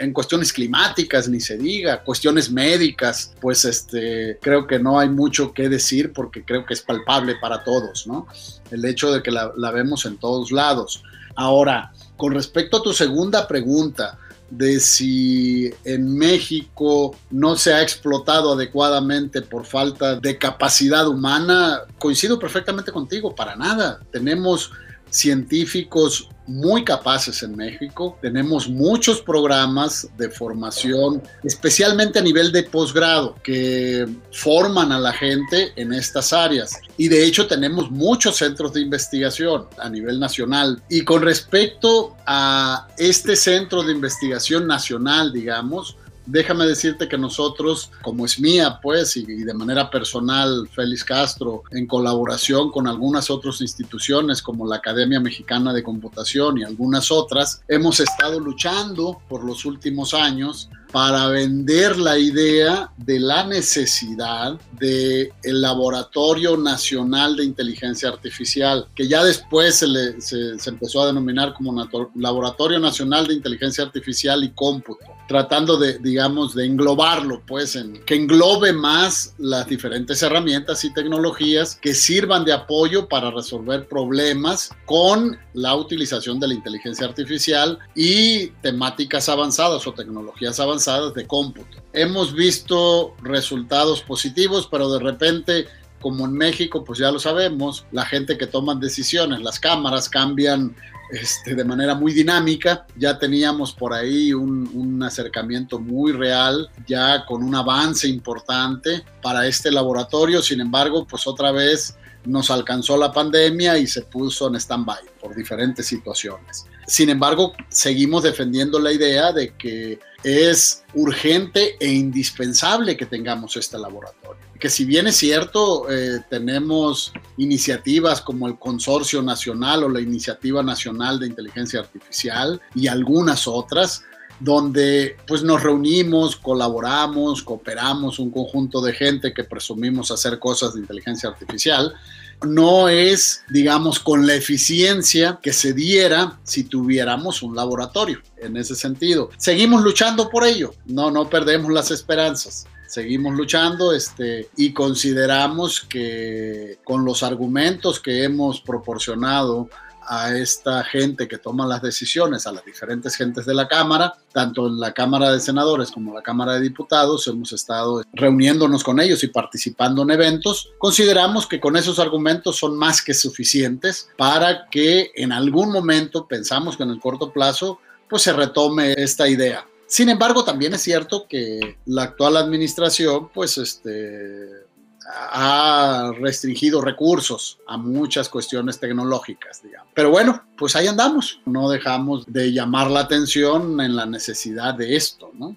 en 0.00 0.12
cuestiones 0.12 0.52
climáticas 0.52 1.28
ni 1.28 1.40
se 1.40 1.56
diga, 1.56 2.02
cuestiones 2.02 2.50
médicas, 2.50 3.32
pues 3.40 3.64
este, 3.64 4.38
creo 4.40 4.66
que 4.66 4.78
no 4.78 4.98
hay 4.98 5.08
mucho 5.08 5.52
que 5.52 5.68
decir 5.68 6.12
porque 6.12 6.44
creo 6.44 6.64
que 6.66 6.74
es 6.74 6.82
palpable 6.82 7.36
para 7.40 7.62
todos, 7.62 8.06
¿no? 8.06 8.26
El 8.70 8.84
hecho 8.84 9.12
de 9.12 9.22
que 9.22 9.30
la, 9.30 9.52
la 9.56 9.70
vemos 9.70 10.06
en 10.06 10.16
todos 10.16 10.50
lados. 10.50 11.02
Ahora, 11.36 11.92
con 12.16 12.32
respecto 12.32 12.76
a 12.76 12.82
tu 12.82 12.92
segunda 12.92 13.48
pregunta, 13.48 14.18
de 14.56 14.80
si 14.80 15.72
en 15.84 16.16
México 16.16 17.16
no 17.30 17.56
se 17.56 17.72
ha 17.72 17.82
explotado 17.82 18.52
adecuadamente 18.52 19.42
por 19.42 19.64
falta 19.64 20.16
de 20.16 20.38
capacidad 20.38 21.06
humana, 21.08 21.82
coincido 21.98 22.38
perfectamente 22.38 22.92
contigo, 22.92 23.34
para 23.34 23.56
nada. 23.56 24.00
Tenemos 24.10 24.70
científicos 25.10 26.28
muy 26.46 26.84
capaces 26.84 27.42
en 27.42 27.56
México. 27.56 28.18
Tenemos 28.20 28.68
muchos 28.68 29.20
programas 29.20 30.08
de 30.16 30.28
formación, 30.30 31.22
especialmente 31.42 32.18
a 32.18 32.22
nivel 32.22 32.52
de 32.52 32.64
posgrado, 32.64 33.36
que 33.42 34.06
forman 34.32 34.92
a 34.92 34.98
la 34.98 35.12
gente 35.12 35.72
en 35.76 35.92
estas 35.92 36.32
áreas. 36.32 36.78
Y 36.96 37.08
de 37.08 37.24
hecho 37.24 37.46
tenemos 37.46 37.90
muchos 37.90 38.36
centros 38.36 38.72
de 38.72 38.80
investigación 38.80 39.66
a 39.78 39.88
nivel 39.88 40.20
nacional. 40.20 40.82
Y 40.88 41.02
con 41.02 41.22
respecto 41.22 42.16
a 42.26 42.88
este 42.98 43.36
centro 43.36 43.82
de 43.82 43.92
investigación 43.92 44.66
nacional, 44.66 45.32
digamos, 45.32 45.96
déjame 46.26 46.66
decirte 46.66 47.08
que 47.08 47.18
nosotros, 47.18 47.90
como 48.02 48.24
es 48.24 48.38
mía, 48.38 48.78
pues, 48.82 49.16
y, 49.16 49.24
de 49.24 49.54
manera 49.54 49.90
personal, 49.90 50.68
Félix 50.72 51.04
Castro, 51.04 51.62
en 51.70 51.86
colaboración 51.86 52.70
con 52.70 52.86
algunas 52.86 53.30
otras 53.30 53.60
instituciones 53.60 54.42
como 54.42 54.66
la 54.66 54.76
Academia 54.76 55.20
Mexicana 55.20 55.72
de 55.72 55.82
Computación 55.82 56.58
y 56.58 56.64
algunas 56.64 57.10
otras, 57.10 57.62
hemos 57.68 58.00
estado 58.00 58.40
luchando 58.40 59.20
por 59.28 59.44
los 59.44 59.64
últimos 59.64 60.14
años 60.14 60.68
para 60.92 61.26
vender 61.26 61.96
la 61.98 62.16
idea 62.16 62.88
de 62.96 63.18
la 63.18 63.44
necesidad 63.44 64.60
del 64.78 65.32
el 65.42 65.60
Laboratorio 65.60 66.56
Nacional 66.56 67.34
de 67.34 67.44
Inteligencia 67.44 68.10
Artificial, 68.10 68.86
que 68.94 69.08
ya 69.08 69.24
después 69.24 69.74
se, 69.74 70.20
se 70.20 70.70
empezó 70.70 71.02
a 71.02 71.06
denominar 71.06 71.52
como 71.54 71.74
Laboratorio 72.14 72.78
Nacional 72.78 73.26
de 73.26 73.34
Inteligencia 73.34 73.82
Artificial 73.82 74.44
y 74.44 74.50
Cómputo 74.50 75.13
tratando 75.26 75.76
de, 75.78 75.98
digamos, 75.98 76.54
de 76.54 76.66
englobarlo, 76.66 77.42
pues, 77.46 77.76
en, 77.76 78.04
que 78.04 78.14
englobe 78.14 78.72
más 78.72 79.34
las 79.38 79.66
diferentes 79.66 80.22
herramientas 80.22 80.84
y 80.84 80.92
tecnologías 80.92 81.76
que 81.76 81.94
sirvan 81.94 82.44
de 82.44 82.52
apoyo 82.52 83.08
para 83.08 83.30
resolver 83.30 83.88
problemas 83.88 84.70
con 84.84 85.38
la 85.54 85.74
utilización 85.74 86.38
de 86.40 86.48
la 86.48 86.54
inteligencia 86.54 87.06
artificial 87.06 87.78
y 87.94 88.48
temáticas 88.62 89.28
avanzadas 89.28 89.86
o 89.86 89.92
tecnologías 89.92 90.60
avanzadas 90.60 91.14
de 91.14 91.26
cómputo. 91.26 91.78
Hemos 91.92 92.34
visto 92.34 93.14
resultados 93.22 94.02
positivos, 94.02 94.68
pero 94.70 94.90
de 94.90 95.00
repente 95.00 95.66
como 96.04 96.26
en 96.26 96.34
México, 96.34 96.84
pues 96.84 96.98
ya 96.98 97.10
lo 97.10 97.18
sabemos, 97.18 97.86
la 97.90 98.04
gente 98.04 98.36
que 98.36 98.46
toma 98.46 98.74
decisiones, 98.74 99.40
las 99.40 99.58
cámaras 99.58 100.10
cambian 100.10 100.76
este, 101.10 101.54
de 101.54 101.64
manera 101.64 101.94
muy 101.94 102.12
dinámica. 102.12 102.86
Ya 102.96 103.18
teníamos 103.18 103.72
por 103.72 103.92
ahí 103.92 104.32
un, 104.32 104.70
un, 104.74 105.02
acercamiento 105.02 105.78
muy 105.78 106.12
real, 106.12 106.68
ya 106.86 107.24
con 107.26 107.42
un 107.42 107.54
avance 107.54 108.08
importante 108.08 109.04
para 109.22 109.46
este 109.46 109.70
laboratorio. 109.70 110.42
Sin 110.42 110.60
embargo, 110.60 111.06
pues 111.06 111.26
otra 111.26 111.52
vez 111.52 111.96
nos 112.24 112.50
alcanzó 112.50 112.96
la 112.96 113.12
pandemia 113.12 113.78
y 113.78 113.86
se 113.86 114.02
puso 114.02 114.48
en 114.48 114.56
stand-by 114.56 115.00
por 115.20 115.34
diferentes 115.34 115.86
situaciones. 115.86 116.66
Sin 116.86 117.08
embargo, 117.08 117.52
seguimos 117.68 118.22
defendiendo 118.22 118.78
la 118.78 118.92
idea 118.92 119.32
de 119.32 119.54
que 119.56 119.98
es 120.22 120.84
urgente 120.94 121.76
e 121.80 121.92
indispensable 121.92 122.96
que 122.96 123.06
tengamos 123.06 123.56
este 123.56 123.78
laboratorio. 123.78 124.42
Que 124.58 124.70
si 124.70 124.84
bien 124.84 125.06
es 125.06 125.16
cierto, 125.16 125.90
eh, 125.90 126.20
tenemos 126.30 127.12
iniciativas 127.36 128.20
como 128.20 128.48
el 128.48 128.58
Consorcio 128.58 129.22
Nacional 129.22 129.84
o 129.84 129.88
la 129.88 130.00
Iniciativa 130.00 130.62
Nacional 130.62 131.18
de 131.18 131.26
Inteligencia 131.26 131.80
Artificial 131.80 132.60
y 132.74 132.86
algunas 132.86 133.46
otras, 133.46 134.04
donde 134.40 135.16
pues 135.26 135.42
nos 135.42 135.62
reunimos, 135.62 136.36
colaboramos, 136.36 137.42
cooperamos, 137.42 138.18
un 138.18 138.30
conjunto 138.30 138.80
de 138.80 138.92
gente 138.92 139.32
que 139.32 139.44
presumimos 139.44 140.10
hacer 140.10 140.38
cosas 140.38 140.74
de 140.74 140.80
inteligencia 140.80 141.28
artificial, 141.28 141.94
no 142.42 142.88
es, 142.88 143.42
digamos, 143.48 144.00
con 144.00 144.26
la 144.26 144.34
eficiencia 144.34 145.38
que 145.42 145.52
se 145.52 145.72
diera 145.72 146.38
si 146.42 146.64
tuviéramos 146.64 147.42
un 147.42 147.54
laboratorio 147.54 148.20
en 148.36 148.56
ese 148.56 148.74
sentido. 148.74 149.30
Seguimos 149.36 149.82
luchando 149.82 150.28
por 150.30 150.44
ello, 150.44 150.74
no, 150.86 151.10
no 151.10 151.28
perdemos 151.28 151.72
las 151.72 151.90
esperanzas 151.90 152.66
seguimos 152.94 153.34
luchando 153.34 153.92
este, 153.92 154.48
y 154.56 154.72
consideramos 154.72 155.80
que 155.80 156.78
con 156.84 157.04
los 157.04 157.24
argumentos 157.24 157.98
que 157.98 158.22
hemos 158.22 158.60
proporcionado 158.60 159.68
a 160.06 160.36
esta 160.36 160.84
gente 160.84 161.28
que 161.28 161.38
toma 161.38 161.66
las 161.66 161.82
decisiones, 161.82 162.46
a 162.46 162.52
las 162.52 162.64
diferentes 162.64 163.16
gentes 163.16 163.46
de 163.46 163.54
la 163.54 163.68
Cámara, 163.68 164.14
tanto 164.32 164.66
en 164.66 164.80
la 164.80 164.92
Cámara 164.92 165.32
de 165.32 165.40
Senadores 165.40 165.90
como 165.90 166.10
en 166.10 166.16
la 166.16 166.22
Cámara 166.22 166.54
de 166.54 166.60
Diputados, 166.60 167.26
hemos 167.28 167.52
estado 167.52 168.02
reuniéndonos 168.12 168.82
con 168.82 169.00
ellos 169.00 169.22
y 169.24 169.28
participando 169.28 170.02
en 170.02 170.10
eventos. 170.10 170.70
Consideramos 170.78 171.46
que 171.46 171.60
con 171.60 171.76
esos 171.76 171.98
argumentos 171.98 172.56
son 172.56 172.76
más 172.76 173.02
que 173.02 173.14
suficientes 173.14 174.08
para 174.16 174.68
que 174.70 175.12
en 175.14 175.32
algún 175.32 175.70
momento, 175.70 176.26
pensamos 176.26 176.76
que 176.76 176.82
en 176.82 176.90
el 176.90 177.00
corto 177.00 177.32
plazo, 177.32 177.78
pues 178.08 178.22
se 178.22 178.32
retome 178.32 178.94
esta 178.96 179.28
idea. 179.28 179.66
Sin 179.86 180.08
embargo, 180.08 180.44
también 180.44 180.74
es 180.74 180.82
cierto 180.82 181.26
que 181.28 181.76
la 181.86 182.04
actual 182.04 182.36
administración, 182.36 183.28
pues, 183.32 183.58
este, 183.58 184.63
ha 185.06 186.12
restringido 186.18 186.80
recursos 186.80 187.58
a 187.66 187.76
muchas 187.76 188.28
cuestiones 188.28 188.80
tecnológicas, 188.80 189.62
digamos. 189.62 189.88
Pero 189.94 190.10
bueno, 190.10 190.42
pues 190.56 190.76
ahí 190.76 190.86
andamos. 190.86 191.40
No 191.44 191.68
dejamos 191.68 192.24
de 192.26 192.52
llamar 192.52 192.90
la 192.90 193.00
atención 193.00 193.80
en 193.80 193.96
la 193.96 194.06
necesidad 194.06 194.74
de 194.74 194.96
esto, 194.96 195.30
¿no? 195.34 195.56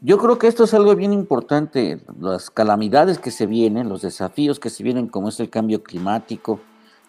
Yo 0.00 0.18
creo 0.18 0.38
que 0.38 0.48
esto 0.48 0.64
es 0.64 0.74
algo 0.74 0.94
bien 0.94 1.12
importante. 1.12 2.00
Las 2.20 2.50
calamidades 2.50 3.18
que 3.18 3.30
se 3.30 3.46
vienen, 3.46 3.88
los 3.88 4.02
desafíos 4.02 4.60
que 4.60 4.68
se 4.68 4.82
vienen, 4.82 5.08
como 5.08 5.30
es 5.30 5.40
el 5.40 5.48
cambio 5.48 5.82
climático, 5.82 6.60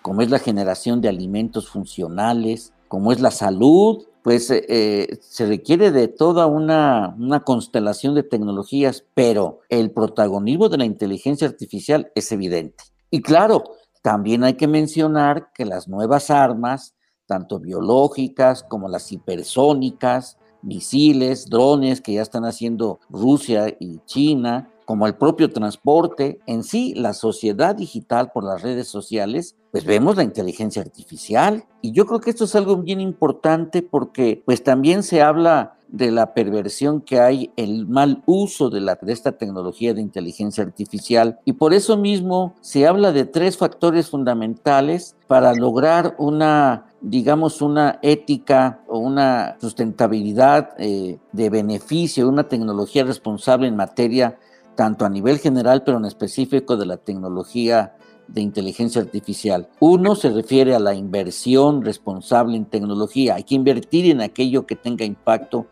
como 0.01 0.21
es 0.21 0.29
la 0.29 0.39
generación 0.39 1.01
de 1.01 1.09
alimentos 1.09 1.67
funcionales, 1.67 2.71
como 2.87 3.11
es 3.11 3.19
la 3.19 3.31
salud, 3.31 4.05
pues 4.25 4.49
eh, 4.49 4.65
eh, 4.67 5.19
se 5.21 5.45
requiere 5.45 5.91
de 5.91 6.07
toda 6.07 6.47
una, 6.47 7.15
una, 7.19 7.41
constelación 7.41 8.15
de 8.15 8.23
tecnologías, 8.23 9.05
pero 9.13 9.59
el 9.69 9.91
protagonismo 9.91 10.67
de 10.67 10.79
la 10.79 10.85
inteligencia 10.85 11.47
artificial 11.47 12.11
es 12.15 12.31
evidente. 12.31 12.85
Y 13.11 13.21
claro, 13.21 13.63
también 14.01 14.43
hay 14.43 14.55
que 14.55 14.67
mencionar 14.67 15.51
que 15.53 15.63
las 15.63 15.87
nuevas 15.87 16.31
armas, 16.31 16.95
tanto 17.27 17.59
biológicas 17.59 18.63
como 18.63 18.89
las 18.89 19.11
hipersónicas, 19.11 20.39
misiles, 20.63 21.47
drones 21.47 22.01
que 22.01 22.13
ya 22.13 22.23
están 22.23 22.45
haciendo 22.45 22.99
Rusia 23.11 23.77
y 23.79 23.99
China, 24.07 24.71
como 24.85 25.07
el 25.07 25.15
propio 25.15 25.51
transporte, 25.51 26.39
en 26.45 26.63
sí 26.63 26.93
la 26.95 27.13
sociedad 27.13 27.75
digital 27.75 28.31
por 28.31 28.43
las 28.43 28.61
redes 28.61 28.87
sociales, 28.87 29.55
pues 29.71 29.83
vemos 29.83 30.15
la 30.15 30.23
inteligencia 30.23 30.81
artificial. 30.81 31.65
Y 31.81 31.91
yo 31.91 32.05
creo 32.05 32.21
que 32.21 32.29
esto 32.29 32.45
es 32.45 32.55
algo 32.55 32.77
bien 32.77 33.01
importante 33.01 33.81
porque 33.81 34.41
pues 34.45 34.63
también 34.63 35.03
se 35.03 35.21
habla 35.21 35.75
de 35.87 36.11
la 36.11 36.33
perversión 36.33 37.01
que 37.01 37.19
hay, 37.19 37.51
el 37.55 37.87
mal 37.87 38.21
uso 38.25 38.69
de, 38.69 38.97
esta 39.07 39.33
tecnología 39.33 39.93
de 39.93 40.01
inteligencia 40.01 40.63
artificial. 40.63 41.39
Y 41.45 41.53
por 41.53 41.73
eso 41.73 41.97
mismo 41.97 42.55
se 42.61 42.87
habla 42.87 43.11
de 43.11 43.25
tres 43.25 43.57
factores 43.57 44.09
fundamentales 44.09 45.15
para 45.27 45.53
lograr 45.53 46.15
una, 46.17 46.87
digamos, 47.01 47.61
una 47.61 47.99
ética 48.01 48.81
o 48.87 48.99
una 48.99 49.57
sustentabilidad 49.61 50.71
eh, 50.77 51.19
de 51.31 51.49
beneficio, 51.49 52.27
una 52.27 52.47
tecnología 52.47 53.03
responsable 53.03 53.67
en 53.67 53.75
materia 53.75 54.37
tanto 54.75 55.05
a 55.05 55.09
nivel 55.09 55.39
general, 55.39 55.83
pero 55.83 55.97
en 55.97 56.05
específico 56.05 56.77
de 56.77 56.85
la 56.85 56.97
tecnología 56.97 57.95
de 58.27 58.41
inteligencia 58.41 59.01
artificial. 59.01 59.69
Uno 59.79 60.15
se 60.15 60.29
refiere 60.29 60.75
a 60.75 60.79
la 60.79 60.95
inversión 60.95 61.83
responsable 61.83 62.57
en 62.57 62.65
tecnología. 62.65 63.35
Hay 63.35 63.43
que 63.43 63.55
invertir 63.55 64.09
en 64.09 64.21
aquello 64.21 64.65
que 64.65 64.75
tenga 64.75 65.05
impacto 65.05 65.67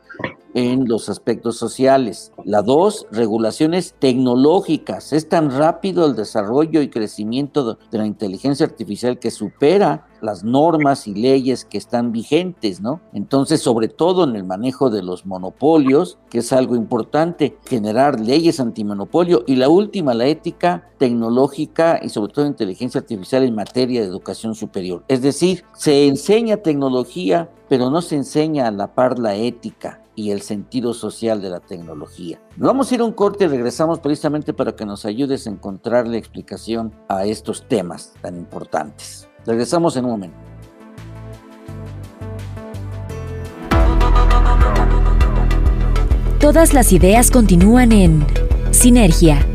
en 0.53 0.87
los 0.87 1.09
aspectos 1.09 1.57
sociales. 1.57 2.31
La 2.45 2.61
dos, 2.61 3.07
regulaciones 3.11 3.95
tecnológicas. 3.97 5.13
Es 5.13 5.29
tan 5.29 5.51
rápido 5.51 6.05
el 6.05 6.15
desarrollo 6.15 6.81
y 6.81 6.89
crecimiento 6.89 7.77
de 7.91 7.97
la 7.97 8.05
inteligencia 8.05 8.65
artificial 8.65 9.19
que 9.19 9.31
supera 9.31 10.07
las 10.21 10.43
normas 10.43 11.07
y 11.07 11.15
leyes 11.15 11.65
que 11.65 11.77
están 11.77 12.13
vigentes, 12.13 12.79
¿no? 12.79 13.01
Entonces, 13.11 13.59
sobre 13.59 13.89
todo 13.89 14.23
en 14.23 14.37
el 14.37 14.45
manejo 14.45 14.89
de 14.89 15.03
los 15.03 15.25
monopolios, 15.25 16.17
que 16.29 16.39
es 16.39 16.53
algo 16.53 16.75
importante, 16.75 17.57
generar 17.65 18.21
leyes 18.21 18.61
antimonopolio. 18.61 19.43
Y 19.47 19.57
la 19.57 19.67
última, 19.67 20.13
la 20.13 20.27
ética 20.27 20.89
tecnológica 20.97 21.99
y 22.01 22.07
sobre 22.07 22.31
todo 22.31 22.45
inteligencia 22.45 23.01
artificial 23.01 23.43
en 23.43 23.55
materia 23.55 23.99
de 23.99 24.07
educación 24.07 24.55
superior. 24.55 25.03
Es 25.09 25.21
decir, 25.21 25.65
se 25.73 26.07
enseña 26.07 26.57
tecnología, 26.57 27.49
pero 27.67 27.89
no 27.89 28.01
se 28.01 28.15
enseña 28.15 28.67
a 28.67 28.71
la 28.71 28.93
par 28.93 29.19
la 29.19 29.35
ética 29.35 30.02
y 30.15 30.31
el 30.31 30.41
sentido 30.41 30.93
social 30.93 31.41
de 31.41 31.49
la 31.49 31.59
tecnología. 31.59 32.41
Vamos 32.57 32.91
a 32.91 32.95
ir 32.95 33.01
a 33.01 33.05
un 33.05 33.13
corte 33.13 33.45
y 33.45 33.47
regresamos 33.47 33.99
precisamente 33.99 34.53
para 34.53 34.75
que 34.75 34.85
nos 34.85 35.05
ayudes 35.05 35.47
a 35.47 35.49
encontrar 35.49 36.07
la 36.07 36.17
explicación 36.17 36.93
a 37.07 37.25
estos 37.25 37.67
temas 37.67 38.13
tan 38.21 38.37
importantes. 38.37 39.27
Regresamos 39.45 39.97
en 39.97 40.05
un 40.05 40.11
momento. 40.11 40.37
Todas 46.39 46.73
las 46.73 46.91
ideas 46.91 47.31
continúan 47.31 47.93
en 47.93 48.25
Sinergia. 48.71 49.45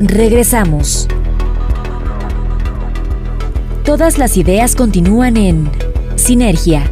Regresamos. 0.00 1.06
Todas 3.84 4.16
las 4.16 4.38
ideas 4.38 4.74
continúan 4.74 5.36
en 5.36 5.70
Sinergia. 6.16 6.90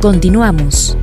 Continuamos. 0.00 0.99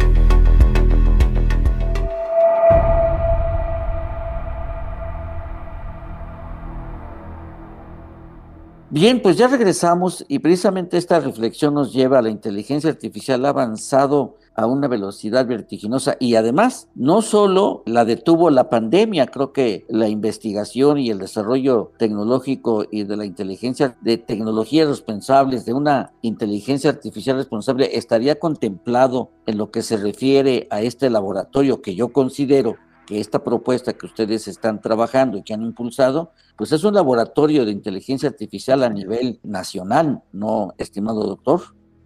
Bien, 8.89 9.21
pues 9.21 9.35
ya 9.35 9.49
regresamos 9.49 10.23
y 10.29 10.39
precisamente 10.39 10.97
esta 10.97 11.19
reflexión 11.19 11.73
nos 11.73 11.91
lleva 11.91 12.19
a 12.19 12.21
la 12.21 12.29
inteligencia 12.29 12.89
artificial 12.89 13.45
avanzado 13.45 14.37
a 14.55 14.65
una 14.65 14.87
velocidad 14.87 15.45
vertiginosa 15.45 16.15
y 16.21 16.35
además 16.35 16.87
no 16.95 17.21
solo 17.21 17.83
la 17.85 18.05
detuvo 18.05 18.49
la 18.49 18.69
pandemia, 18.69 19.27
creo 19.27 19.51
que 19.51 19.85
la 19.89 20.07
investigación 20.07 20.99
y 20.99 21.09
el 21.09 21.19
desarrollo 21.19 21.91
tecnológico 21.97 22.85
y 22.89 23.03
de 23.03 23.17
la 23.17 23.25
inteligencia 23.25 23.97
de 23.99 24.17
tecnologías 24.17 24.87
responsables, 24.87 25.65
de 25.65 25.73
una 25.73 26.13
inteligencia 26.21 26.89
artificial 26.89 27.35
responsable, 27.35 27.97
estaría 27.97 28.39
contemplado 28.39 29.31
en 29.47 29.57
lo 29.57 29.69
que 29.69 29.81
se 29.81 29.97
refiere 29.97 30.65
a 30.71 30.81
este 30.81 31.09
laboratorio 31.09 31.81
que 31.81 31.93
yo 31.93 32.13
considero 32.13 32.77
que 33.07 33.19
esta 33.21 33.43
propuesta 33.43 33.93
que 33.93 34.05
ustedes 34.05 34.47
están 34.47 34.81
trabajando 34.81 35.37
y 35.37 35.43
que 35.43 35.53
han 35.53 35.63
impulsado, 35.63 36.33
pues 36.57 36.73
es 36.73 36.83
un 36.83 36.93
laboratorio 36.93 37.65
de 37.65 37.71
inteligencia 37.71 38.29
artificial 38.29 38.83
a 38.83 38.89
nivel 38.89 39.39
nacional, 39.43 40.21
¿no, 40.33 40.75
estimado 40.77 41.23
doctor? 41.23 41.61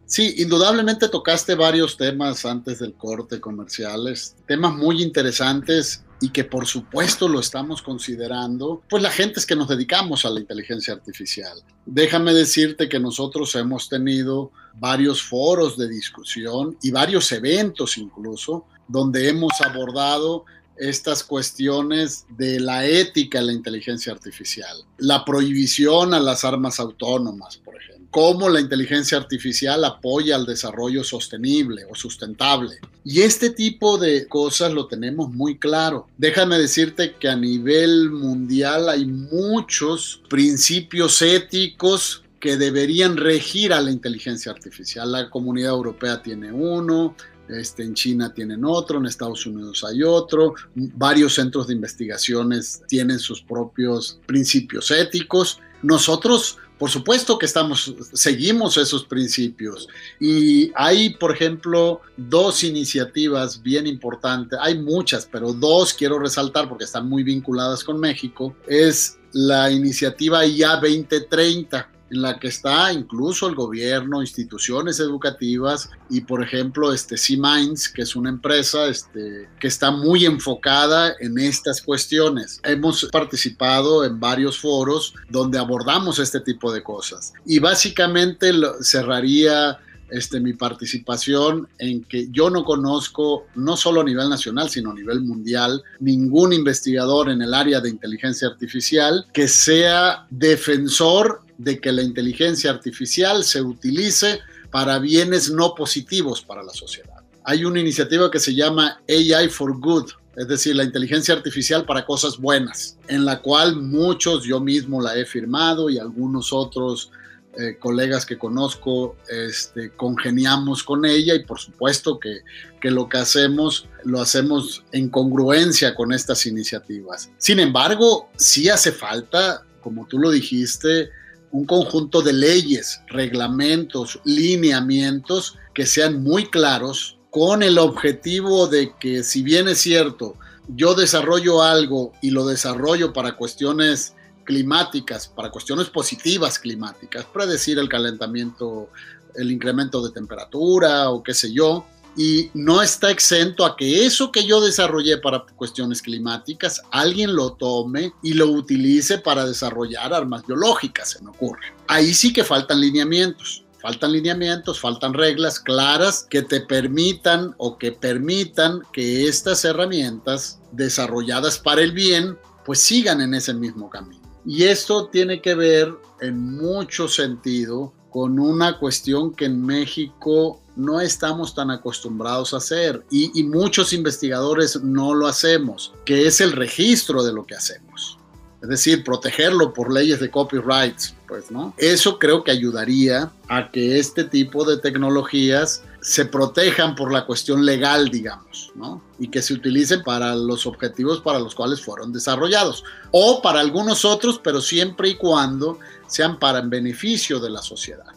Sí, 0.06 0.36
indudablemente 0.38 1.10
tocaste 1.10 1.56
varios 1.56 1.98
temas 1.98 2.46
antes 2.46 2.80
del 2.80 2.94
corte 2.94 3.40
comerciales, 3.40 4.36
temas 4.46 4.76
muy 4.76 5.02
interesantes 5.02 6.04
y 6.20 6.30
que 6.30 6.44
por 6.44 6.68
supuesto 6.68 7.28
lo 7.28 7.40
estamos 7.40 7.82
considerando, 7.82 8.84
pues 8.88 9.02
la 9.02 9.10
gente 9.10 9.40
es 9.40 9.46
que 9.46 9.56
nos 9.56 9.70
dedicamos 9.70 10.24
a 10.24 10.30
la 10.30 10.42
inteligencia 10.42 10.94
artificial. 10.94 11.64
Déjame 11.86 12.34
decirte 12.34 12.88
que 12.88 13.00
nosotros 13.00 13.56
hemos 13.56 13.90
tenido 13.90 14.52
varios 14.76 15.24
foros 15.24 15.78
de 15.78 15.90
discusión 15.90 16.78
y 16.84 16.92
varios 16.92 17.32
eventos 17.32 17.98
incluso 17.98 18.66
donde 18.88 19.30
hemos 19.30 19.62
abordado 19.62 20.46
estas 20.82 21.24
cuestiones 21.24 22.26
de 22.38 22.60
la 22.60 22.88
ética 22.88 23.40
en 23.40 23.48
la 23.48 23.54
inteligencia 23.54 24.12
artificial, 24.12 24.84
la 24.98 25.24
prohibición 25.24 26.14
a 26.14 26.20
las 26.20 26.44
armas 26.44 26.80
autónomas, 26.80 27.58
por 27.58 27.76
ejemplo, 27.76 28.08
cómo 28.10 28.50
la 28.50 28.60
inteligencia 28.60 29.18
artificial 29.18 29.86
apoya 29.86 30.36
al 30.36 30.46
desarrollo 30.46 31.04
sostenible 31.04 31.86
o 31.90 31.96
sustentable. 31.96 32.80
Y 33.06 33.22
este 33.22 33.52
tipo 33.52 33.98
de 33.98 34.28
cosas 34.28 34.74
lo 34.74 34.88
tenemos 34.88 35.30
muy 35.30 35.58
claro. 35.58 36.08
Déjame 36.18 36.58
decirte 36.58 37.16
que 37.16 37.30
a 37.30 37.38
nivel 37.38 38.10
mundial 38.10 38.90
hay 38.90 39.06
muchos 39.06 40.22
principios 40.30 41.22
éticos 41.22 42.24
que 42.42 42.58
deberían 42.58 43.18
regir 43.18 43.72
a 43.72 43.80
la 43.80 43.92
inteligencia 43.92 44.52
artificial. 44.52 45.12
La 45.12 45.30
comunidad 45.30 45.72
europea 45.72 46.22
tiene 46.22 46.52
uno, 46.52 47.16
este, 47.52 47.84
en 47.84 47.94
China 47.94 48.34
tienen 48.34 48.64
otro, 48.66 49.00
en 49.00 49.06
Estados 49.06 49.46
Unidos 49.46 49.84
hay 49.84 50.04
otro, 50.04 50.54
varios 50.76 51.36
centros 51.36 51.68
de 51.68 51.74
investigaciones 51.74 52.82
tienen 52.88 53.20
sus 53.20 53.42
propios 53.42 54.20
principios 54.26 54.92
éticos. 54.92 55.60
Nosotros, 55.82 56.58
por 56.78 56.90
supuesto 56.90 57.38
que 57.38 57.46
estamos, 57.46 57.94
seguimos 58.14 58.78
esos 58.78 59.04
principios. 59.06 59.88
Y 60.20 60.72
hay, 60.76 61.12
por 61.16 61.32
ejemplo, 61.32 62.02
dos 62.18 62.64
iniciativas 62.64 63.62
bien 63.62 63.88
importantes, 63.88 64.58
hay 64.62 64.80
muchas, 64.80 65.28
pero 65.32 65.54
dos 65.54 65.94
quiero 65.94 66.20
resaltar 66.20 66.70
porque 66.70 66.86
están 66.86 67.08
muy 67.10 67.24
vinculadas 67.24 67.84
con 67.84 68.00
México, 68.00 68.56
es 68.68 69.18
la 69.34 69.72
iniciativa 69.72 70.46
IA 70.46 70.76
2030 70.76 71.90
en 72.12 72.22
la 72.22 72.40
que 72.40 72.50
está 72.50 72.92
incluso 72.92 73.48
el 73.48 73.56
gobierno, 73.56 74.22
instituciones 74.22 75.00
educativas 75.00 75.90
y, 76.10 76.22
por 76.22 76.44
ejemplo, 76.44 76.94
este 76.94 77.18
C-Minds, 77.18 77.90
que 77.90 78.02
es 78.02 78.16
una 78.16 78.30
empresa 78.30 78.88
este, 78.88 79.50
que 79.60 79.68
está 79.68 79.92
muy 79.92 80.26
enfocada 80.26 81.16
en 81.20 81.40
estas 81.40 81.82
cuestiones. 81.82 82.60
Hemos 82.64 83.08
participado 83.12 84.04
en 84.04 84.20
varios 84.20 84.60
foros 84.60 85.14
donde 85.30 85.58
abordamos 85.58 86.20
este 86.20 86.42
tipo 86.42 86.72
de 86.72 86.84
cosas 86.84 87.34
y 87.46 87.60
básicamente 87.60 88.52
cerraría 88.82 89.80
este, 90.12 90.42
mi 90.42 90.54
participación 90.54 91.70
en 91.80 92.04
que 92.04 92.28
yo 92.32 92.50
no 92.50 92.66
conozco, 92.66 93.46
no 93.56 93.78
solo 93.78 94.02
a 94.02 94.04
nivel 94.04 94.30
nacional, 94.30 94.70
sino 94.70 94.92
a 94.92 94.94
nivel 94.94 95.22
mundial, 95.22 95.82
ningún 96.00 96.52
investigador 96.52 97.30
en 97.30 97.42
el 97.42 97.54
área 97.54 97.80
de 97.80 97.90
inteligencia 97.90 98.50
artificial 98.50 99.26
que 99.32 99.48
sea 99.48 100.28
defensor 100.30 101.42
de 101.64 101.80
que 101.80 101.92
la 101.92 102.02
inteligencia 102.02 102.72
artificial 102.72 103.44
se 103.44 103.62
utilice 103.62 104.40
para 104.72 105.00
bienes 105.00 105.52
no 105.52 105.76
positivos 105.76 106.42
para 106.42 106.64
la 106.64 106.74
sociedad. 106.74 107.22
Hay 107.44 107.66
una 107.66 107.80
iniciativa 107.80 108.32
que 108.32 108.40
se 108.40 108.56
llama 108.56 109.02
AI 109.08 109.50
for 109.50 109.80
Good, 109.80 110.12
es 110.36 110.48
decir, 110.48 110.76
la 110.76 110.84
inteligencia 110.84 111.34
artificial 111.34 111.86
para 111.86 112.06
cosas 112.06 112.38
buenas, 112.38 112.98
en 113.08 113.26
la 113.26 113.42
cual 113.42 113.76
muchos, 113.76 114.44
yo 114.44 114.60
mismo 114.60 115.02
la 115.02 115.16
he 115.18 115.26
firmado 115.26 115.90
y 115.90 115.98
algunos 115.98 116.54
otros 116.54 117.12
eh, 117.58 117.78
colegas 117.78 118.26
que 118.26 118.38
conozco 118.38 119.18
este, 119.28 119.92
congeniamos 119.92 120.84
con 120.84 121.06
ella 121.06 121.36
y 121.36 121.44
por 121.44 121.60
supuesto 121.60 122.18
que, 122.18 122.44
que 122.80 122.90
lo 122.90 123.10
que 123.10 123.18
hacemos 123.18 123.90
lo 124.06 124.22
hacemos 124.22 124.86
en 124.94 125.10
congruencia 125.10 125.94
con 125.94 126.14
estas 126.14 126.46
iniciativas. 126.46 127.30
Sin 127.38 127.60
embargo, 127.60 128.30
sí 128.38 128.70
hace 128.70 128.94
falta, 128.94 129.66
como 129.82 130.08
tú 130.08 130.18
lo 130.18 130.32
dijiste, 130.32 131.10
un 131.52 131.66
conjunto 131.66 132.22
de 132.22 132.34
leyes, 132.34 133.02
reglamentos, 133.08 134.20
lineamientos 134.24 135.58
que 135.74 135.86
sean 135.86 136.24
muy 136.24 136.50
claros 136.50 137.18
con 137.30 137.64
el 137.64 137.78
objetivo 137.78 138.68
de 138.68 138.94
que 139.00 139.24
si 139.24 139.42
bien 139.42 139.68
es 139.68 139.80
cierto, 139.80 140.36
yo 140.76 140.96
desarrollo 140.96 141.62
algo 141.62 142.14
y 142.22 142.32
lo 142.32 142.46
desarrollo 142.46 143.14
para 143.14 143.36
cuestiones 143.36 144.16
climáticas, 144.44 145.28
para 145.28 145.50
cuestiones 145.50 145.90
positivas 145.90 146.60
climáticas, 146.60 147.26
predecir 147.26 147.80
el 147.80 147.90
calentamiento, 147.90 148.90
el 149.36 149.52
incremento 149.52 150.02
de 150.02 150.12
temperatura 150.12 151.10
o 151.10 151.24
qué 151.24 151.34
sé 151.34 151.54
yo, 151.54 151.86
y 152.16 152.50
no 152.54 152.82
está 152.82 153.10
exento 153.10 153.66
a 153.66 153.76
que 153.76 154.06
eso 154.06 154.32
que 154.32 154.46
yo 154.46 154.62
desarrollé 154.62 155.18
para 155.18 155.46
cuestiones 155.56 156.02
climáticas, 156.02 156.82
alguien 156.92 157.36
lo 157.36 157.54
tome 157.54 158.14
y 158.22 158.34
lo 158.34 158.48
utilice 158.48 159.18
para 159.18 159.46
desarrollar 159.46 160.14
armas 160.14 160.46
biológicas, 160.46 161.12
se 161.12 161.24
me 161.24 161.30
ocurre. 161.30 161.74
Ahí 161.88 162.14
sí 162.14 162.34
que 162.34 162.44
faltan 162.44 162.82
lineamientos. 162.82 163.64
Faltan 163.82 164.12
lineamientos, 164.12 164.80
faltan 164.80 165.16
reglas 165.16 165.60
claras 165.60 166.28
que 166.30 166.44
te 166.44 166.62
permitan 166.62 167.56
o 167.58 167.80
que 167.80 167.92
permitan 167.92 168.84
que 168.94 169.28
estas 169.28 169.66
herramientas 169.66 170.60
desarrolladas 170.72 171.58
para 171.58 171.82
el 171.82 171.92
bien 171.92 172.38
pues 172.64 172.80
sigan 172.80 173.22
en 173.22 173.34
ese 173.34 173.56
mismo 173.56 173.90
camino. 173.90 174.22
Y 174.46 174.66
esto 174.66 175.08
tiene 175.08 175.42
que 175.42 175.56
ver 175.56 175.92
en 176.20 176.58
mucho 176.58 177.08
sentido 177.08 177.92
con 178.12 178.38
una 178.40 178.78
cuestión 178.78 179.34
que 179.34 179.46
en 179.46 179.66
México 179.66 180.60
no 180.76 181.02
estamos 181.02 181.56
tan 181.56 181.72
acostumbrados 181.72 182.54
a 182.54 182.58
hacer 182.58 183.04
y, 183.10 183.44
muchos 183.44 183.94
investigadores 183.94 184.82
no 184.82 185.14
lo 185.14 185.28
hacemos, 185.28 185.94
que 186.06 186.28
es 186.28 186.42
el 186.42 186.52
registro 186.52 187.24
de 187.24 187.34
lo 187.34 187.46
que 187.46 187.56
hacemos. 187.56 188.18
Es 188.62 188.70
decir, 188.70 189.04
protegerlo 189.04 189.74
por 189.74 189.92
leyes 189.92 190.20
de 190.20 190.30
copyright, 190.30 190.96
pues, 191.28 191.50
¿no? 191.50 191.74
Eso 191.78 192.20
creo 192.20 192.44
que 192.44 192.52
ayudaría 192.52 193.32
a 193.48 193.72
que 193.72 193.98
este 193.98 194.24
tipo 194.24 194.64
de 194.66 194.78
tecnologías 194.78 195.84
se 196.02 196.26
protejan 196.26 196.96
por 196.96 197.12
la 197.12 197.26
cuestión 197.26 197.64
legal, 197.64 198.10
digamos, 198.10 198.72
¿no? 198.76 199.02
Y 199.20 199.28
que 199.28 199.42
se 199.42 199.54
utilicen 199.54 200.02
para 200.04 200.36
los 200.36 200.66
objetivos 200.66 201.22
para 201.22 201.40
los 201.40 201.54
cuales 201.54 201.82
fueron 201.82 202.12
desarrollados. 202.12 202.84
O 203.12 203.42
para 203.42 203.60
algunos 203.60 204.04
otros, 204.04 204.40
pero 204.44 204.62
siempre 204.62 205.10
y 205.10 205.16
cuando 205.16 205.78
sean 206.08 206.40
para 206.40 206.60
en 206.60 206.70
beneficio 206.70 207.40
de 207.40 207.52
la 207.52 207.62
sociedad. 207.62 208.08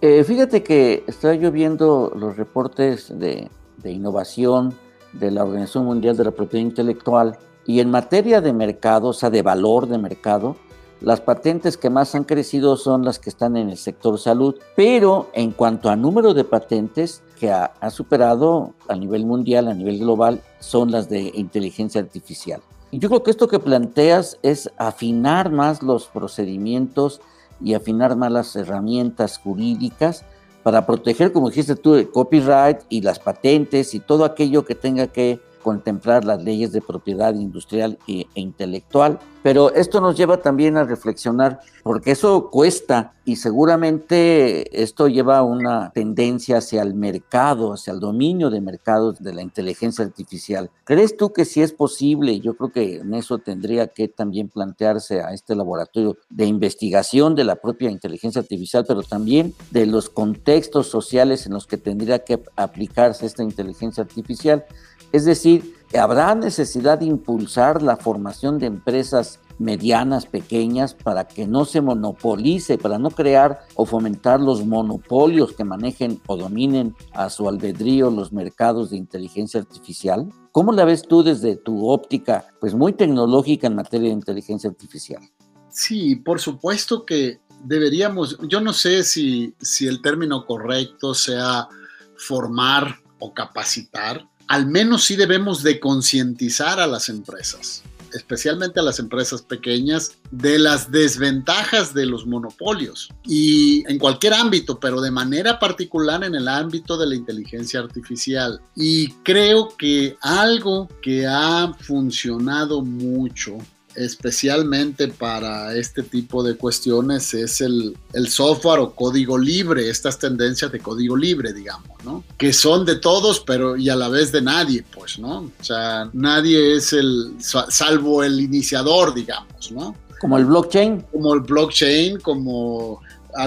Eh, 0.00 0.22
fíjate 0.22 0.62
que 0.62 1.02
estoy 1.08 1.40
yo 1.40 1.50
viendo 1.50 2.12
los 2.14 2.36
reportes 2.36 3.08
de, 3.18 3.50
de 3.78 3.90
innovación 3.90 4.74
de 5.12 5.32
la 5.32 5.42
Organización 5.42 5.86
Mundial 5.86 6.16
de 6.16 6.24
la 6.24 6.30
Propiedad 6.30 6.64
Intelectual 6.64 7.36
y 7.66 7.80
en 7.80 7.90
materia 7.90 8.40
de 8.40 8.52
mercado, 8.52 9.08
o 9.08 9.12
sea, 9.12 9.28
de 9.28 9.42
valor 9.42 9.88
de 9.88 9.98
mercado, 9.98 10.56
las 11.00 11.20
patentes 11.20 11.76
que 11.76 11.90
más 11.90 12.14
han 12.14 12.24
crecido 12.24 12.76
son 12.76 13.04
las 13.04 13.20
que 13.20 13.30
están 13.30 13.56
en 13.56 13.70
el 13.70 13.76
sector 13.76 14.18
salud, 14.18 14.56
pero 14.74 15.30
en 15.32 15.52
cuanto 15.52 15.90
a 15.90 15.96
número 15.96 16.34
de 16.34 16.42
patentes 16.42 17.22
que 17.38 17.52
ha, 17.52 17.72
superado 17.90 18.74
a 18.88 18.96
nivel 18.96 19.24
mundial, 19.24 19.68
a 19.68 19.74
nivel 19.74 20.00
global, 20.00 20.42
son 20.58 20.90
las 20.90 21.08
de 21.08 21.30
inteligencia 21.34 22.00
artificial. 22.00 22.60
Y 22.90 22.98
yo 22.98 23.08
creo 23.08 23.22
que 23.22 23.30
esto 23.30 23.46
que 23.46 23.60
planteas 23.60 24.38
es 24.42 24.70
afinar 24.76 25.52
más 25.52 25.82
los 25.82 26.06
procedimientos 26.06 27.20
y 27.62 27.74
afinar 27.74 28.16
más 28.16 28.32
las 28.32 28.56
herramientas 28.56 29.38
jurídicas 29.38 30.24
para 30.64 30.84
proteger, 30.84 31.32
como 31.32 31.50
dijiste 31.50 31.76
tú, 31.76 31.94
el 31.94 32.10
copyright 32.10 32.78
y 32.88 33.02
las 33.02 33.20
patentes 33.20 33.94
y 33.94 34.00
todo 34.00 34.24
aquello 34.24 34.64
que 34.64 34.74
tenga 34.74 35.06
que 35.06 35.40
contemplar 35.62 36.24
las 36.24 36.42
leyes 36.42 36.72
de 36.72 36.80
propiedad 36.80 37.34
industrial 37.34 37.98
e, 38.06 38.26
intelectual. 38.34 39.18
Pero 39.42 39.72
esto 39.72 40.00
nos 40.00 40.16
lleva 40.16 40.38
también 40.38 40.76
a 40.76 40.84
reflexionar, 40.84 41.60
porque 41.82 42.10
eso 42.10 42.50
cuesta 42.50 43.12
y 43.24 43.36
seguramente 43.36 44.82
esto 44.82 45.06
lleva 45.06 45.38
a 45.38 45.42
una 45.42 45.90
tendencia 45.90 46.58
hacia 46.58 46.82
el 46.82 46.94
mercado, 46.94 47.72
hacia 47.72 47.92
el 47.92 48.00
dominio 48.00 48.50
de 48.50 48.60
mercados 48.60 49.22
de 49.22 49.32
la 49.32 49.42
inteligencia 49.42 50.04
artificial. 50.04 50.70
¿Crees 50.84 51.16
tú 51.16 51.32
que 51.32 51.44
si 51.44 51.62
es 51.62 51.72
posible? 51.72 52.40
Yo 52.40 52.56
creo 52.56 52.72
que 52.72 52.96
en 52.96 53.14
eso 53.14 53.38
tendría 53.38 53.86
que 53.86 54.08
también 54.08 54.48
plantearse 54.48 55.20
a 55.20 55.32
este 55.32 55.54
laboratorio 55.54 56.16
de 56.30 56.46
investigación 56.46 57.34
de 57.34 57.44
la 57.44 57.56
propia 57.56 57.90
inteligencia 57.90 58.40
artificial, 58.40 58.84
pero 58.86 59.02
también 59.02 59.54
de 59.70 59.86
los 59.86 60.10
contextos 60.10 60.88
sociales 60.88 61.46
en 61.46 61.52
los 61.52 61.66
que 61.66 61.76
tendría 61.76 62.24
que 62.24 62.42
aplicarse 62.56 63.26
esta 63.26 63.42
inteligencia 63.42 64.02
artificial. 64.02 64.64
Es 65.12 65.24
decir, 65.24 65.74
¿habrá 65.98 66.34
necesidad 66.34 66.98
de 66.98 67.06
impulsar 67.06 67.82
la 67.82 67.96
formación 67.96 68.58
de 68.58 68.66
empresas 68.66 69.40
medianas, 69.58 70.26
pequeñas, 70.26 70.94
para 70.94 71.26
que 71.26 71.46
no 71.46 71.64
se 71.64 71.80
monopolice, 71.80 72.78
para 72.78 72.98
no 72.98 73.10
crear 73.10 73.60
o 73.74 73.86
fomentar 73.86 74.40
los 74.40 74.64
monopolios 74.64 75.52
que 75.52 75.64
manejen 75.64 76.20
o 76.26 76.36
dominen 76.36 76.94
a 77.12 77.28
su 77.30 77.48
albedrío 77.48 78.10
los 78.10 78.32
mercados 78.32 78.90
de 78.90 78.96
inteligencia 78.96 79.60
artificial? 79.60 80.28
¿Cómo 80.52 80.72
la 80.72 80.84
ves 80.84 81.02
tú 81.02 81.22
desde 81.22 81.56
tu 81.56 81.88
óptica, 81.88 82.46
pues 82.60 82.74
muy 82.74 82.92
tecnológica 82.92 83.66
en 83.66 83.76
materia 83.76 84.08
de 84.08 84.14
inteligencia 84.14 84.70
artificial? 84.70 85.22
Sí, 85.70 86.16
por 86.16 86.40
supuesto 86.40 87.04
que 87.04 87.40
deberíamos, 87.64 88.38
yo 88.48 88.60
no 88.60 88.72
sé 88.72 89.04
si, 89.04 89.54
si 89.60 89.86
el 89.86 90.00
término 90.02 90.46
correcto 90.46 91.14
sea 91.14 91.68
formar 92.16 92.96
o 93.18 93.34
capacitar, 93.34 94.28
al 94.48 94.66
menos 94.66 95.04
sí 95.04 95.16
debemos 95.16 95.62
de 95.62 95.78
concientizar 95.78 96.80
a 96.80 96.86
las 96.86 97.08
empresas, 97.08 97.82
especialmente 98.14 98.80
a 98.80 98.82
las 98.82 98.98
empresas 98.98 99.42
pequeñas, 99.42 100.12
de 100.30 100.58
las 100.58 100.90
desventajas 100.90 101.92
de 101.92 102.06
los 102.06 102.26
monopolios 102.26 103.10
y 103.24 103.84
en 103.90 103.98
cualquier 103.98 104.34
ámbito, 104.34 104.80
pero 104.80 105.00
de 105.00 105.10
manera 105.10 105.58
particular 105.58 106.24
en 106.24 106.34
el 106.34 106.48
ámbito 106.48 106.96
de 106.96 107.06
la 107.06 107.14
inteligencia 107.14 107.80
artificial. 107.80 108.60
Y 108.74 109.12
creo 109.22 109.76
que 109.76 110.16
algo 110.22 110.88
que 111.02 111.26
ha 111.26 111.72
funcionado 111.80 112.82
mucho 112.82 113.58
especialmente 113.98 115.08
para 115.08 115.74
este 115.74 116.02
tipo 116.02 116.42
de 116.42 116.56
cuestiones 116.56 117.34
es 117.34 117.60
el, 117.60 117.96
software 118.28 118.80
o 118.80 118.94
código 118.94 119.36
libre, 119.36 119.90
estas 119.90 120.18
tendencias 120.18 120.70
de 120.70 120.78
código 120.78 121.16
libre, 121.16 121.52
digamos, 121.52 121.90
¿no? 122.04 122.22
Que 122.36 122.52
son 122.52 122.84
de 122.84 122.96
todos, 122.96 123.40
pero 123.40 123.76
y 123.76 123.88
a 123.88 123.96
la 123.96 124.08
vez 124.08 124.30
de 124.30 124.42
nadie, 124.42 124.84
pues, 124.94 125.18
¿no? 125.18 125.50
O 125.60 125.64
sea, 125.64 126.08
nadie 126.12 126.76
es 126.76 126.92
el, 126.92 127.36
salvo 127.40 128.22
el 128.22 128.40
iniciador, 128.40 129.14
digamos, 129.14 129.72
¿no? 129.72 129.96
Como 130.20 130.38
el 130.38 130.44
blockchain. 130.44 131.04
Como 131.12 131.34
el 131.34 131.40
blockchain, 131.40 132.20
como 132.20 133.00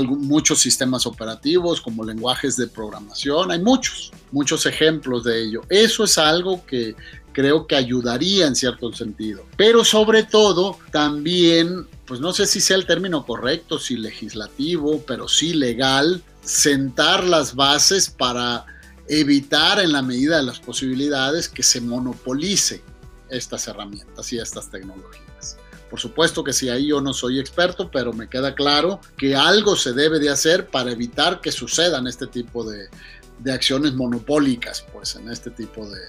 muchos 0.06 0.60
sistemas 0.60 1.06
operativos, 1.06 1.82
como 1.82 2.04
lenguajes 2.04 2.56
de 2.56 2.68
programación, 2.68 3.52
hay 3.52 3.60
muchos, 3.60 4.12
muchos 4.32 4.66
ejemplos 4.66 5.24
de 5.24 5.44
ello. 5.44 5.62
Eso 5.70 6.04
es 6.04 6.18
algo 6.18 6.66
que 6.66 6.96
creo 7.32 7.68
que 7.68 7.76
ayudaría 7.76 8.48
en 8.48 8.56
cierto 8.56 8.92
sentido. 8.94 9.46
Pero 9.58 9.84
sobre 9.84 10.24
todo, 10.24 10.78
también, 10.92 11.88
pues 12.06 12.20
no 12.20 12.34
sé 12.34 12.46
si 12.46 12.62
sea 12.62 12.78
el 12.78 12.86
término 12.86 13.26
correcto, 13.26 13.80
si 13.80 13.98
legislativo, 13.98 15.04
pero 15.06 15.28
sí 15.28 15.54
legal, 15.54 16.24
sentar 16.44 17.24
las 17.24 17.56
bases 17.56 18.10
para 18.10 18.66
evitar 19.08 19.80
en 19.80 19.92
la 19.92 20.02
medida 20.02 20.38
de 20.38 20.44
las 20.44 20.60
posibilidades 20.60 21.50
que 21.50 21.64
se 21.64 21.82
monopolice 21.82 22.82
estas 23.30 23.68
herramientas 23.68 24.32
y 24.34 24.40
estas 24.40 24.70
tecnologías. 24.70 25.58
Por 25.90 26.00
supuesto 26.00 26.44
que 26.44 26.54
si 26.54 26.70
ahí 26.70 26.88
yo 26.88 27.02
no 27.02 27.14
soy 27.14 27.40
experto, 27.40 27.92
pero 27.92 28.14
me 28.14 28.30
queda 28.30 28.56
claro 28.56 29.02
que 29.18 29.36
algo 29.36 29.76
se 29.76 29.92
debe 29.92 30.20
de 30.20 30.30
hacer 30.30 30.68
para 30.68 30.92
evitar 30.92 31.42
que 31.42 31.52
sucedan 31.52 32.08
este 32.08 32.28
tipo 32.28 32.64
de, 32.64 32.88
de 33.40 33.52
acciones 33.52 33.94
monopólicas, 33.94 34.86
pues 34.94 35.16
en 35.16 35.30
este 35.30 35.50
tipo 35.50 35.90
de, 35.90 36.00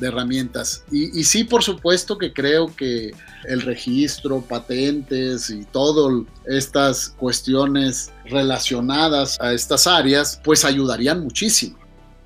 de 0.00 0.08
herramientas. 0.08 0.84
Y, 0.90 1.24
sí, 1.24 1.44
por 1.44 1.62
supuesto 1.62 2.18
que 2.18 2.32
creo 2.32 2.74
que 2.74 3.12
el 3.48 3.62
registro, 3.62 4.40
patentes 4.40 5.50
y 5.50 5.64
todas 5.64 6.24
estas 6.46 7.10
cuestiones 7.10 8.12
relacionadas 8.24 9.38
a 9.40 9.52
estas 9.52 9.86
áreas, 9.86 10.40
pues 10.44 10.64
ayudarían 10.64 11.22
muchísimo. 11.22 11.78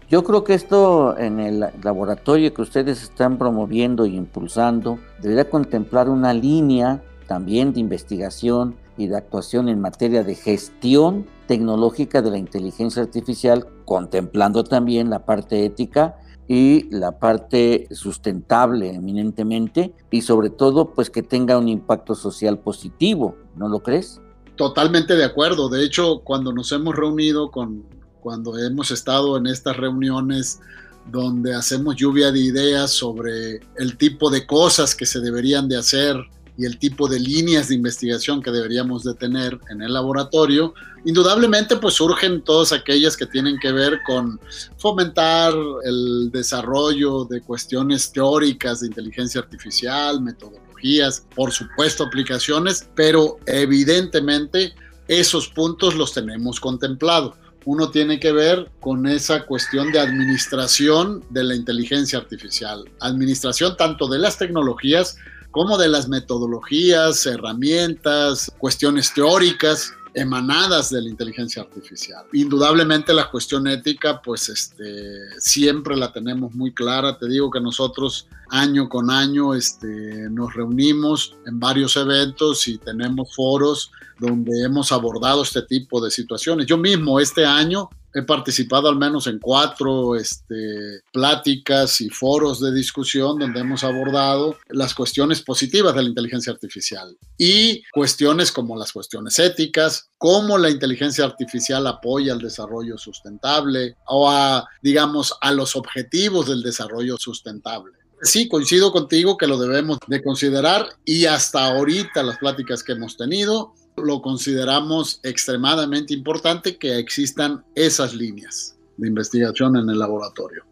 Yo 0.08 0.24
creo 0.24 0.42
que 0.42 0.54
esto 0.54 1.16
en 1.18 1.38
el 1.38 1.64
laboratorio 1.84 2.52
que 2.52 2.62
ustedes 2.62 3.02
están 3.02 3.38
promoviendo 3.38 4.06
y 4.06 4.16
impulsando 4.16 4.98
debería 5.22 5.48
contemplar 5.48 6.08
una 6.08 6.34
línea 6.34 7.00
también 7.28 7.72
de 7.72 7.78
investigación 7.78 8.74
y 8.96 9.06
de 9.06 9.16
actuación 9.16 9.68
en 9.68 9.80
materia 9.80 10.24
de 10.24 10.34
gestión 10.34 11.26
tecnológica 11.46 12.22
de 12.22 12.30
la 12.30 12.38
inteligencia 12.38 13.02
artificial, 13.02 13.68
contemplando 13.84 14.64
también 14.64 15.10
la 15.10 15.24
parte 15.24 15.64
ética 15.64 16.16
y 16.52 16.90
la 16.90 17.16
parte 17.16 17.86
sustentable 17.92 18.92
eminentemente 18.92 19.94
y 20.10 20.22
sobre 20.22 20.50
todo 20.50 20.92
pues 20.94 21.08
que 21.08 21.22
tenga 21.22 21.56
un 21.56 21.68
impacto 21.68 22.16
social 22.16 22.58
positivo, 22.58 23.36
¿no 23.54 23.68
lo 23.68 23.84
crees? 23.84 24.20
Totalmente 24.56 25.14
de 25.14 25.22
acuerdo. 25.22 25.68
De 25.68 25.84
hecho, 25.84 26.22
cuando 26.24 26.52
nos 26.52 26.72
hemos 26.72 26.96
reunido 26.96 27.52
con, 27.52 27.84
cuando 28.20 28.58
hemos 28.58 28.90
estado 28.90 29.36
en 29.36 29.46
estas 29.46 29.76
reuniones 29.76 30.58
donde 31.06 31.54
hacemos 31.54 31.94
lluvia 31.94 32.32
de 32.32 32.40
ideas 32.40 32.90
sobre 32.90 33.60
el 33.76 33.96
tipo 33.96 34.28
de 34.28 34.44
cosas 34.44 34.96
que 34.96 35.06
se 35.06 35.20
deberían 35.20 35.68
de 35.68 35.76
hacer 35.76 36.16
y 36.60 36.66
el 36.66 36.78
tipo 36.78 37.08
de 37.08 37.18
líneas 37.18 37.68
de 37.68 37.74
investigación 37.74 38.42
que 38.42 38.50
deberíamos 38.50 39.02
de 39.02 39.14
tener 39.14 39.58
en 39.70 39.80
el 39.80 39.94
laboratorio, 39.94 40.74
indudablemente 41.06 41.76
pues 41.76 41.94
surgen 41.94 42.42
todas 42.42 42.72
aquellas 42.72 43.16
que 43.16 43.24
tienen 43.24 43.58
que 43.58 43.72
ver 43.72 44.00
con 44.06 44.38
fomentar 44.76 45.54
el 45.84 46.30
desarrollo 46.30 47.24
de 47.24 47.40
cuestiones 47.40 48.12
teóricas 48.12 48.80
de 48.80 48.88
inteligencia 48.88 49.40
artificial, 49.40 50.20
metodologías, 50.20 51.24
por 51.34 51.50
supuesto 51.50 52.04
aplicaciones, 52.04 52.90
pero 52.94 53.38
evidentemente 53.46 54.74
esos 55.08 55.48
puntos 55.48 55.94
los 55.94 56.12
tenemos 56.12 56.60
contemplados. 56.60 57.36
Uno 57.64 57.90
tiene 57.90 58.20
que 58.20 58.32
ver 58.32 58.70
con 58.80 59.06
esa 59.06 59.46
cuestión 59.46 59.92
de 59.92 60.00
administración 60.00 61.24
de 61.30 61.42
la 61.44 61.54
inteligencia 61.54 62.18
artificial, 62.18 62.84
administración 63.00 63.78
tanto 63.78 64.08
de 64.08 64.18
las 64.18 64.36
tecnologías 64.36 65.16
como 65.50 65.76
de 65.78 65.88
las 65.88 66.08
metodologías, 66.08 67.26
herramientas, 67.26 68.52
cuestiones 68.58 69.12
teóricas 69.12 69.92
emanadas 70.14 70.90
de 70.90 71.02
la 71.02 71.08
inteligencia 71.08 71.62
artificial. 71.62 72.24
Indudablemente 72.32 73.12
la 73.12 73.30
cuestión 73.30 73.66
ética, 73.66 74.20
pues 74.22 74.48
este, 74.48 75.18
siempre 75.38 75.96
la 75.96 76.12
tenemos 76.12 76.52
muy 76.54 76.72
clara. 76.72 77.16
Te 77.18 77.28
digo 77.28 77.50
que 77.50 77.60
nosotros 77.60 78.26
año 78.50 78.88
con 78.88 79.10
año 79.10 79.54
este, 79.54 80.28
nos 80.30 80.52
reunimos 80.54 81.36
en 81.46 81.60
varios 81.60 81.96
eventos 81.96 82.66
y 82.66 82.78
tenemos 82.78 83.34
foros 83.34 83.92
donde 84.18 84.64
hemos 84.64 84.92
abordado 84.92 85.42
este 85.42 85.62
tipo 85.62 86.00
de 86.00 86.10
situaciones. 86.10 86.66
Yo 86.66 86.76
mismo 86.76 87.20
este 87.20 87.46
año 87.46 87.88
he 88.14 88.22
participado 88.22 88.88
al 88.88 88.96
menos 88.96 89.26
en 89.26 89.38
cuatro 89.38 90.16
este, 90.16 91.02
pláticas 91.12 92.00
y 92.00 92.08
foros 92.08 92.60
de 92.60 92.72
discusión 92.72 93.38
donde 93.38 93.60
hemos 93.60 93.84
abordado 93.84 94.56
las 94.68 94.94
cuestiones 94.94 95.42
positivas 95.42 95.94
de 95.94 96.02
la 96.02 96.08
inteligencia 96.08 96.52
artificial 96.52 97.16
y 97.38 97.82
cuestiones 97.92 98.52
como 98.52 98.76
las 98.76 98.92
cuestiones 98.92 99.38
éticas, 99.38 100.10
cómo 100.18 100.58
la 100.58 100.70
inteligencia 100.70 101.24
artificial 101.24 101.86
apoya 101.86 102.32
el 102.32 102.40
desarrollo 102.40 102.98
sustentable 102.98 103.96
o 104.06 104.30
a, 104.30 104.66
digamos, 104.82 105.34
a 105.40 105.52
los 105.52 105.76
objetivos 105.76 106.48
del 106.48 106.62
desarrollo 106.62 107.16
sustentable. 107.16 107.92
Sí, 108.22 108.48
coincido 108.48 108.92
contigo 108.92 109.38
que 109.38 109.46
lo 109.46 109.56
debemos 109.56 109.98
de 110.06 110.22
considerar 110.22 110.90
y 111.06 111.24
hasta 111.24 111.66
ahorita 111.66 112.22
las 112.22 112.36
pláticas 112.36 112.82
que 112.82 112.92
hemos 112.92 113.16
tenido 113.16 113.72
lo 113.96 114.22
consideramos 114.22 115.20
extremadamente 115.22 116.14
importante 116.14 116.76
que 116.76 116.98
existan 116.98 117.64
esas 117.74 118.14
líneas 118.14 118.76
de 118.96 119.08
investigación 119.08 119.76
en 119.76 119.88
el 119.88 119.98
laboratorio. 119.98 120.64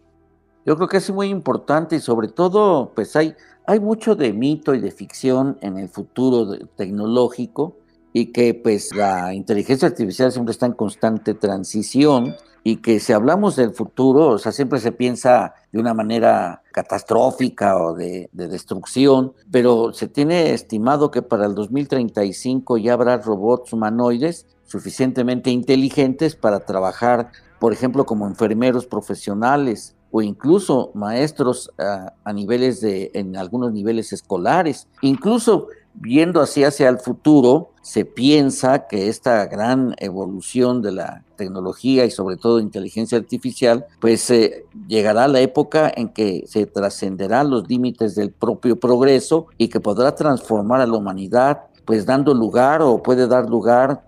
Yo 0.66 0.76
creo 0.76 0.88
que 0.88 0.98
es 0.98 1.10
muy 1.10 1.28
importante 1.28 1.96
y 1.96 2.00
sobre 2.00 2.28
todo, 2.28 2.92
pues 2.94 3.16
hay, 3.16 3.34
hay 3.66 3.80
mucho 3.80 4.14
de 4.14 4.32
mito 4.32 4.74
y 4.74 4.80
de 4.80 4.90
ficción 4.90 5.58
en 5.62 5.78
el 5.78 5.88
futuro 5.88 6.58
tecnológico 6.76 7.78
y 8.12 8.26
que 8.26 8.54
pues 8.54 8.94
la 8.94 9.32
inteligencia 9.32 9.88
artificial 9.88 10.32
siempre 10.32 10.52
está 10.52 10.66
en 10.66 10.72
constante 10.72 11.34
transición 11.34 12.34
y 12.64 12.76
que 12.76 13.00
si 13.00 13.12
hablamos 13.12 13.56
del 13.56 13.72
futuro, 13.72 14.28
o 14.28 14.38
sea, 14.38 14.52
siempre 14.52 14.78
se 14.78 14.92
piensa 14.92 15.54
de 15.72 15.80
una 15.80 15.94
manera 15.94 16.62
catastrófica 16.78 17.76
o 17.76 17.92
de, 17.92 18.30
de, 18.32 18.46
destrucción, 18.46 19.32
pero 19.50 19.92
se 19.92 20.06
tiene 20.06 20.52
estimado 20.54 21.10
que 21.10 21.22
para 21.22 21.44
el 21.46 21.56
2035 21.56 22.76
ya 22.76 22.92
habrá 22.92 23.18
robots 23.18 23.72
humanoides 23.72 24.46
suficientemente 24.64 25.50
inteligentes 25.50 26.36
para 26.36 26.60
trabajar, 26.60 27.32
por 27.58 27.72
ejemplo, 27.72 28.06
como 28.06 28.28
enfermeros 28.28 28.86
profesionales 28.86 29.96
o 30.12 30.22
incluso 30.22 30.92
maestros 30.94 31.72
a, 31.78 32.12
a 32.22 32.32
niveles 32.32 32.80
de, 32.80 33.10
en 33.12 33.36
algunos 33.36 33.72
niveles 33.72 34.12
escolares. 34.12 34.86
Incluso 35.02 35.66
viendo 35.94 36.40
así 36.40 36.62
hacia 36.62 36.88
el 36.88 37.00
futuro, 37.00 37.72
se 37.82 38.04
piensa 38.04 38.86
que 38.86 39.08
esta 39.08 39.44
gran 39.46 39.96
evolución 39.98 40.80
de 40.80 40.92
la 40.92 41.24
tecnología 41.38 42.04
y 42.04 42.10
sobre 42.10 42.36
todo 42.36 42.60
inteligencia 42.60 43.16
artificial, 43.16 43.86
pues 44.00 44.28
eh, 44.30 44.66
llegará 44.86 45.26
la 45.28 45.40
época 45.40 45.90
en 45.96 46.10
que 46.10 46.44
se 46.46 46.66
trascenderán 46.66 47.48
los 47.48 47.66
límites 47.66 48.14
del 48.14 48.30
propio 48.30 48.76
progreso 48.78 49.46
y 49.56 49.68
que 49.68 49.80
podrá 49.80 50.14
transformar 50.14 50.82
a 50.82 50.86
la 50.86 50.98
humanidad, 50.98 51.60
pues 51.86 52.04
dando 52.04 52.34
lugar 52.34 52.82
o 52.82 53.02
puede 53.02 53.26
dar 53.26 53.48
lugar 53.48 54.02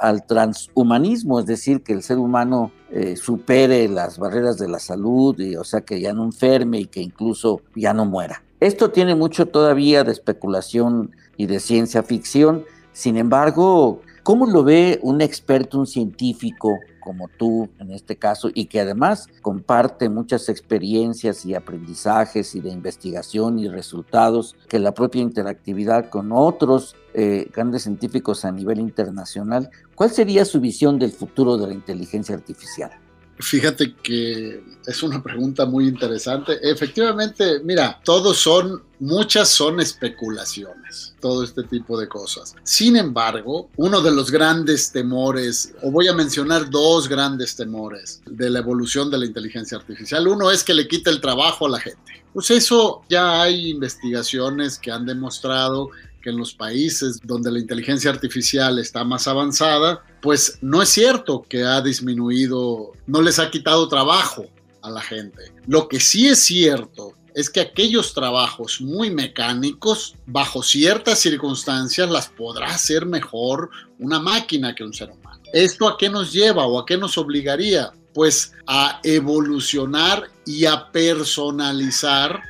al 0.00 0.26
transhumanismo, 0.26 1.40
es 1.40 1.46
decir, 1.46 1.82
que 1.82 1.94
el 1.94 2.02
ser 2.02 2.18
humano 2.18 2.70
eh, 2.90 3.16
supere 3.16 3.88
las 3.88 4.18
barreras 4.18 4.58
de 4.58 4.68
la 4.68 4.78
salud, 4.78 5.38
y, 5.40 5.56
o 5.56 5.64
sea, 5.64 5.80
que 5.80 6.00
ya 6.00 6.12
no 6.12 6.24
enferme 6.24 6.80
y 6.80 6.84
que 6.86 7.00
incluso 7.00 7.62
ya 7.74 7.94
no 7.94 8.04
muera. 8.04 8.42
Esto 8.60 8.90
tiene 8.90 9.14
mucho 9.14 9.46
todavía 9.46 10.04
de 10.04 10.12
especulación 10.12 11.10
y 11.36 11.46
de 11.46 11.60
ciencia 11.60 12.02
ficción. 12.02 12.64
Sin 12.92 13.16
embargo, 13.16 14.00
¿cómo 14.24 14.46
lo 14.46 14.64
ve 14.64 14.98
un 15.02 15.20
experto, 15.20 15.78
un 15.78 15.86
científico 15.86 16.80
como 16.98 17.28
tú 17.28 17.68
en 17.78 17.92
este 17.92 18.16
caso, 18.16 18.48
y 18.52 18.64
que 18.64 18.80
además 18.80 19.28
comparte 19.42 20.08
muchas 20.08 20.48
experiencias 20.48 21.44
y 21.44 21.54
aprendizajes 21.54 22.54
y 22.54 22.60
de 22.60 22.70
investigación 22.70 23.58
y 23.58 23.68
resultados 23.68 24.56
que 24.68 24.78
la 24.78 24.94
propia 24.94 25.20
interactividad 25.20 26.08
con 26.08 26.32
otros 26.32 26.96
eh, 27.12 27.48
grandes 27.54 27.82
científicos 27.82 28.44
a 28.44 28.50
nivel 28.50 28.80
internacional? 28.80 29.70
¿Cuál 29.94 30.10
sería 30.10 30.46
su 30.46 30.60
visión 30.60 30.98
del 30.98 31.12
futuro 31.12 31.58
de 31.58 31.68
la 31.68 31.74
inteligencia 31.74 32.34
artificial? 32.34 32.90
Fíjate 33.38 33.94
que 33.94 34.62
es 34.86 35.02
una 35.02 35.22
pregunta 35.22 35.66
muy 35.66 35.88
interesante. 35.88 36.58
Efectivamente, 36.62 37.60
mira, 37.64 38.00
todos 38.04 38.38
son, 38.38 38.82
muchas 39.00 39.48
son 39.48 39.80
especulaciones, 39.80 41.14
todo 41.20 41.42
este 41.42 41.64
tipo 41.64 41.98
de 41.98 42.06
cosas. 42.06 42.54
Sin 42.62 42.96
embargo, 42.96 43.70
uno 43.76 44.00
de 44.00 44.12
los 44.12 44.30
grandes 44.30 44.92
temores, 44.92 45.74
o 45.82 45.90
voy 45.90 46.08
a 46.08 46.14
mencionar 46.14 46.70
dos 46.70 47.08
grandes 47.08 47.56
temores 47.56 48.22
de 48.26 48.50
la 48.50 48.60
evolución 48.60 49.10
de 49.10 49.18
la 49.18 49.26
inteligencia 49.26 49.78
artificial. 49.78 50.28
Uno 50.28 50.50
es 50.50 50.62
que 50.62 50.74
le 50.74 50.86
quite 50.86 51.10
el 51.10 51.20
trabajo 51.20 51.66
a 51.66 51.70
la 51.70 51.80
gente. 51.80 52.24
Pues 52.32 52.50
eso 52.50 53.02
ya 53.08 53.42
hay 53.42 53.70
investigaciones 53.70 54.78
que 54.78 54.92
han 54.92 55.06
demostrado 55.06 55.90
que 56.22 56.30
en 56.30 56.38
los 56.38 56.54
países 56.54 57.20
donde 57.22 57.52
la 57.52 57.58
inteligencia 57.58 58.10
artificial 58.10 58.78
está 58.78 59.04
más 59.04 59.28
avanzada, 59.28 60.02
pues 60.24 60.56
no 60.62 60.80
es 60.80 60.88
cierto 60.88 61.42
que 61.46 61.64
ha 61.64 61.82
disminuido, 61.82 62.92
no 63.06 63.20
les 63.20 63.38
ha 63.38 63.50
quitado 63.50 63.86
trabajo 63.88 64.46
a 64.80 64.88
la 64.88 65.02
gente. 65.02 65.52
Lo 65.66 65.86
que 65.86 66.00
sí 66.00 66.28
es 66.28 66.38
cierto 66.40 67.12
es 67.34 67.50
que 67.50 67.60
aquellos 67.60 68.14
trabajos 68.14 68.80
muy 68.80 69.10
mecánicos, 69.10 70.16
bajo 70.24 70.62
ciertas 70.62 71.18
circunstancias, 71.18 72.10
las 72.10 72.28
podrá 72.28 72.68
hacer 72.68 73.04
mejor 73.04 73.68
una 73.98 74.18
máquina 74.18 74.74
que 74.74 74.82
un 74.82 74.94
ser 74.94 75.10
humano. 75.10 75.42
¿Esto 75.52 75.86
a 75.86 75.98
qué 75.98 76.08
nos 76.08 76.32
lleva 76.32 76.64
o 76.64 76.78
a 76.78 76.86
qué 76.86 76.96
nos 76.96 77.18
obligaría? 77.18 77.92
Pues 78.14 78.54
a 78.66 79.00
evolucionar 79.04 80.30
y 80.46 80.64
a 80.64 80.90
personalizar 80.90 82.40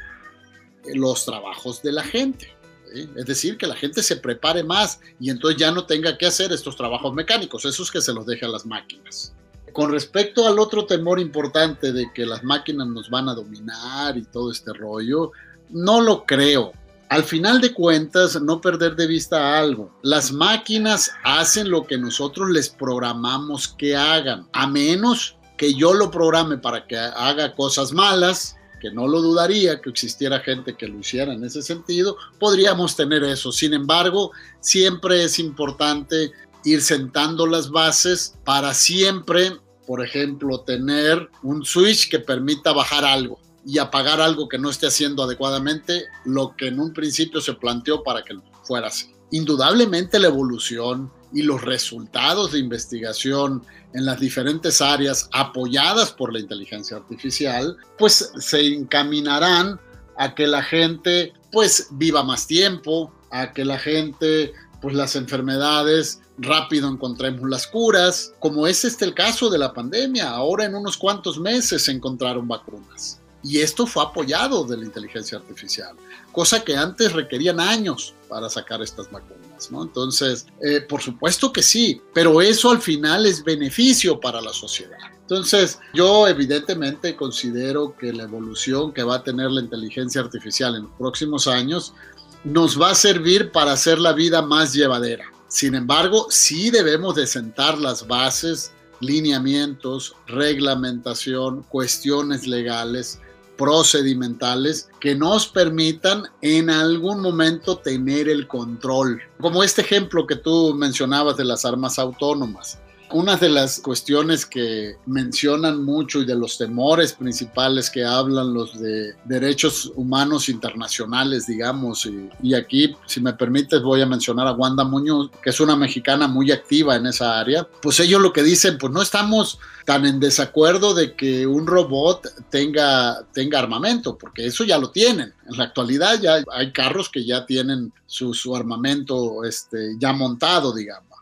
los 0.95 1.25
trabajos 1.25 1.83
de 1.83 1.91
la 1.91 2.05
gente. 2.05 2.54
Es 2.95 3.27
decir, 3.27 3.57
que 3.57 3.67
la 3.67 3.75
gente 3.75 4.03
se 4.03 4.17
prepare 4.17 4.63
más 4.63 5.01
y 5.21 5.31
entonces 5.31 5.59
ya 5.59 5.71
no 5.71 5.85
tenga 5.85 6.17
que 6.17 6.27
hacer 6.27 6.53
estos 6.53 6.77
trabajos 6.77 7.13
mecánicos, 7.13 7.65
esos 7.65 7.91
que 7.91 8.01
se 8.01 8.13
los 8.13 8.27
deje 8.27 8.47
a 8.47 8.49
las 8.49 8.67
máquinas. 8.67 9.35
Con 9.73 9.91
respecto 9.91 10.47
al 10.47 10.59
otro 10.59 10.87
temor 10.87 11.19
importante 11.19 11.93
de 11.93 12.11
que 12.15 12.25
las 12.25 12.45
máquinas 12.45 12.87
nos 12.87 13.11
van 13.11 13.29
a 13.29 13.35
dominar 13.35 14.17
y 14.17 14.23
todo 14.23 14.53
este 14.53 14.73
rollo, 14.73 15.33
no 15.71 16.01
lo 16.01 16.25
creo. 16.25 16.73
Al 17.09 17.25
final 17.25 17.61
de 17.61 17.73
cuentas, 17.73 18.41
no 18.41 18.61
perder 18.61 18.97
de 18.97 19.07
vista 19.07 19.59
algo. 19.59 19.93
Las 20.03 20.33
máquinas 20.33 21.11
hacen 21.25 21.71
lo 21.71 21.87
que 21.87 21.99
nosotros 21.99 22.51
les 22.51 22.69
programamos 22.69 23.69
que 23.69 23.97
hagan, 23.97 24.49
a 24.53 24.67
menos 24.67 25.37
que 25.57 25.75
yo 25.75 25.95
lo 25.95 26.11
programe 26.11 26.59
para 26.59 26.87
que 26.87 26.97
haga 26.97 27.55
cosas 27.55 27.93
malas 27.93 28.57
que 28.85 28.91
no 28.91 29.09
lo 29.09 29.23
dudaría 29.23 29.81
que 29.81 29.89
existiera 29.89 30.41
gente 30.41 30.77
que 30.77 30.87
lo 30.87 30.99
hiciera 30.99 31.33
en 31.33 31.43
ese 31.43 31.63
sentido, 31.63 32.19
podríamos 32.39 32.95
tener 32.95 33.25
eso. 33.25 33.51
Sin 33.51 33.73
embargo, 33.73 34.33
siempre 34.61 35.25
es 35.25 35.39
importante 35.39 36.33
ir 36.67 36.83
sentando 36.83 37.47
las 37.47 37.71
bases 37.71 38.35
para 38.45 38.75
siempre, 38.75 39.53
por 39.87 40.05
ejemplo, 40.05 40.61
tener 40.61 41.31
un 41.43 41.65
switch 41.65 42.11
que 42.11 42.19
permita 42.19 42.75
bajar 42.75 43.07
algo 43.07 43.39
y 43.65 43.79
apagar 43.79 44.21
algo 44.21 44.51
que 44.51 44.59
no 44.59 44.69
esté 44.69 44.89
haciendo 44.89 45.23
adecuadamente 45.23 46.05
lo 46.27 46.55
que 46.55 46.67
en 46.67 46.79
un 46.79 46.93
principio 46.93 47.41
se 47.41 47.55
planteó 47.55 48.03
para 48.03 48.23
que 48.23 48.37
fuera 48.65 48.89
así. 48.89 49.15
Indudablemente 49.31 50.19
la 50.19 50.27
evolución 50.27 51.11
y 51.35 51.43
los 51.43 51.63
resultados 51.63 52.53
de 52.53 52.61
investigación 52.61 53.63
en 53.93 54.07
las 54.07 54.21
diferentes 54.21 54.81
áreas 54.81 55.29
apoyadas 55.33 56.13
por 56.13 56.33
la 56.33 56.39
inteligencia 56.39 56.97
artificial, 56.97 57.77
pues 57.99 58.33
se 58.39 58.67
encaminarán 58.67 59.79
a 60.17 60.35
que 60.35 60.47
la 60.47 60.63
gente 60.63 61.33
pues 61.51 61.89
viva 61.91 62.23
más 62.23 62.47
tiempo, 62.47 63.13
a 63.31 63.53
que 63.53 63.65
la 63.65 63.79
gente 63.79 64.53
pues 64.81 64.95
las 64.95 65.17
enfermedades 65.17 66.21
rápido 66.39 66.89
encontremos 66.89 67.49
las 67.49 67.67
curas, 67.67 68.33
como 68.39 68.67
es 68.67 68.85
este 68.85 69.05
el 69.05 69.15
caso 69.15 69.49
de 69.49 69.59
la 69.59 69.73
pandemia. 69.73 70.31
Ahora 70.31 70.65
en 70.65 70.75
unos 70.75 70.97
cuantos 70.97 71.39
meses 71.39 71.85
se 71.85 71.93
encontraron 71.93 72.47
vacunas. 72.47 73.21
Y 73.43 73.61
esto 73.61 73.87
fue 73.87 74.03
apoyado 74.03 74.65
de 74.65 74.79
la 74.79 74.85
inteligencia 74.85 75.39
artificial, 75.39 75.95
cosa 76.33 76.65
que 76.65 76.77
antes 76.77 77.13
requerían 77.13 77.61
años 77.61 78.15
para 78.35 78.51
sacar 78.51 78.83
estas 78.83 79.09
vacunas, 79.13 79.71
¿no? 79.71 79.85
Entonces, 79.85 80.49
eh, 80.61 80.81
por 80.81 81.01
supuesto 81.01 81.53
que 81.53 81.63
sí, 81.63 82.03
pero 82.13 82.41
eso 82.41 82.73
al 82.73 82.83
final 82.83 83.27
es 83.27 83.45
beneficio 83.45 84.19
para 84.19 84.41
la 84.41 84.53
sociedad. 84.53 84.99
Entonces, 85.21 85.79
yo 85.95 86.27
evidentemente 86.27 87.15
considero 87.15 87.97
que 87.97 88.13
la 88.13 88.25
evolución 88.25 88.93
que 88.93 89.05
va 89.05 89.15
a 89.15 89.23
tener 89.23 89.53
la 89.53 89.61
inteligencia 89.61 90.21
artificial 90.21 90.75
en 90.75 90.83
los 90.83 90.93
próximos 90.99 91.47
años 91.47 91.95
nos 92.43 92.81
va 92.81 92.91
a 92.91 92.97
servir 92.97 93.53
para 93.53 93.71
hacer 93.71 94.01
la 94.01 94.13
vida 94.13 94.43
más 94.43 94.73
llevadera. 94.73 95.27
Sin 95.47 95.77
embargo, 95.77 96.27
sí 96.29 96.71
debemos 96.71 97.15
de 97.15 97.29
sentar 97.29 97.79
las 97.79 98.09
bases, 98.09 98.73
lineamientos, 98.99 100.17
reglamentación, 100.27 101.63
cuestiones 101.69 102.49
legales 102.49 103.21
procedimentales 103.57 104.89
que 105.01 105.15
nos 105.15 105.47
permitan 105.47 106.25
en 106.43 106.71
algún 106.71 107.21
momento 107.21 107.79
tener 107.79 108.29
el 108.29 108.47
control. 108.47 109.21
Como 109.41 109.63
este 109.63 109.83
ejemplo 109.83 110.27
que 110.27 110.37
tú 110.37 110.75
mencionabas 110.75 111.37
de 111.37 111.45
las 111.45 111.65
armas 111.65 111.99
autónomas. 111.99 112.79
Una 113.11 113.37
de 113.37 113.49
las 113.49 113.81
cuestiones 113.81 114.45
que 114.47 114.97
mencionan 115.07 115.85
mucho 115.85 116.21
y 116.21 116.25
de 116.25 116.35
los 116.35 116.59
temores 116.59 117.13
principales 117.13 117.91
que 117.91 118.05
hablan 118.05 118.55
los 118.55 118.79
de 118.81 119.15
derechos 119.25 119.93
humanos 119.95 120.49
internacionales, 120.49 121.47
digamos, 121.47 122.09
y, 122.43 122.55
aquí, 122.55 122.97
si 123.07 123.21
me 123.21 123.35
permites, 123.35 123.83
voy 123.83 124.01
a 124.01 124.07
mencionar 124.07 124.49
a 124.49 124.53
Wanda 124.53 124.85
Muñoz, 124.85 125.31
que 125.43 125.51
es 125.51 125.61
una 125.61 125.77
mexicana 125.77 126.27
muy 126.27 126.51
activa 126.51 126.97
en 126.97 127.07
esa 127.07 127.39
área, 127.39 127.69
pues 127.83 128.01
ellos 128.01 128.21
lo 128.21 128.33
que 128.33 128.43
dicen, 128.43 128.79
pues 128.79 128.93
no 128.93 129.03
estamos 129.03 129.59
tan 129.85 130.07
en 130.07 130.19
desacuerdo 130.19 130.95
de 130.95 131.15
que 131.15 131.47
un 131.47 131.67
robot 131.67 132.27
tenga, 132.51 133.25
armamento, 133.55 134.17
porque 134.17 134.47
eso 134.47 134.65
ya 134.65 134.79
lo 134.79 134.91
tienen. 134.91 135.33
En 135.49 135.57
la 135.59 135.65
actualidad 135.65 136.21
ya 136.21 136.43
hay 136.53 136.73
carros 136.73 137.11
que 137.11 137.25
ya 137.25 137.45
tienen 137.45 137.93
su, 138.07 138.35
su 138.35 138.57
armamento 138.57 139.45
este, 139.45 139.95
ya 139.99 140.13
montado, 140.13 140.75
digamos. 140.75 141.14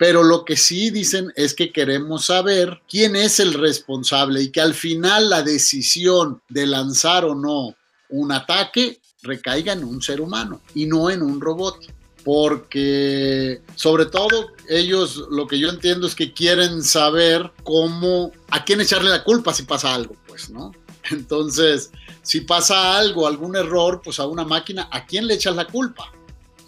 Pero 0.00 0.22
lo 0.22 0.46
que 0.46 0.56
sí 0.56 0.88
dicen 0.88 1.30
es 1.36 1.52
que 1.52 1.72
queremos 1.72 2.24
saber 2.24 2.80
quién 2.88 3.14
es 3.16 3.38
el 3.38 3.52
responsable 3.52 4.40
y 4.40 4.48
que 4.48 4.62
al 4.62 4.72
final 4.72 5.28
la 5.28 5.42
decisión 5.42 6.40
de 6.48 6.66
lanzar 6.66 7.26
o 7.26 7.34
no 7.34 7.74
un 8.08 8.32
ataque 8.32 8.98
recaiga 9.20 9.74
en 9.74 9.84
un 9.84 10.00
ser 10.00 10.22
humano 10.22 10.62
y 10.74 10.86
no 10.86 11.10
en 11.10 11.20
un 11.20 11.38
robot. 11.38 11.76
Porque 12.24 13.60
sobre 13.74 14.06
todo 14.06 14.52
ellos 14.70 15.22
lo 15.30 15.46
que 15.46 15.58
yo 15.58 15.68
entiendo 15.68 16.06
es 16.06 16.14
que 16.14 16.32
quieren 16.32 16.82
saber 16.82 17.52
cómo, 17.62 18.32
a 18.48 18.64
quién 18.64 18.80
echarle 18.80 19.10
la 19.10 19.22
culpa 19.22 19.52
si 19.52 19.64
pasa 19.64 19.94
algo, 19.94 20.16
pues, 20.26 20.48
¿no? 20.48 20.72
Entonces, 21.10 21.90
si 22.22 22.40
pasa 22.40 22.96
algo, 22.96 23.26
algún 23.26 23.54
error, 23.54 24.00
pues 24.02 24.18
a 24.18 24.26
una 24.26 24.44
máquina, 24.44 24.88
¿a 24.90 25.04
quién 25.04 25.26
le 25.26 25.34
echas 25.34 25.54
la 25.54 25.66
culpa? 25.66 26.10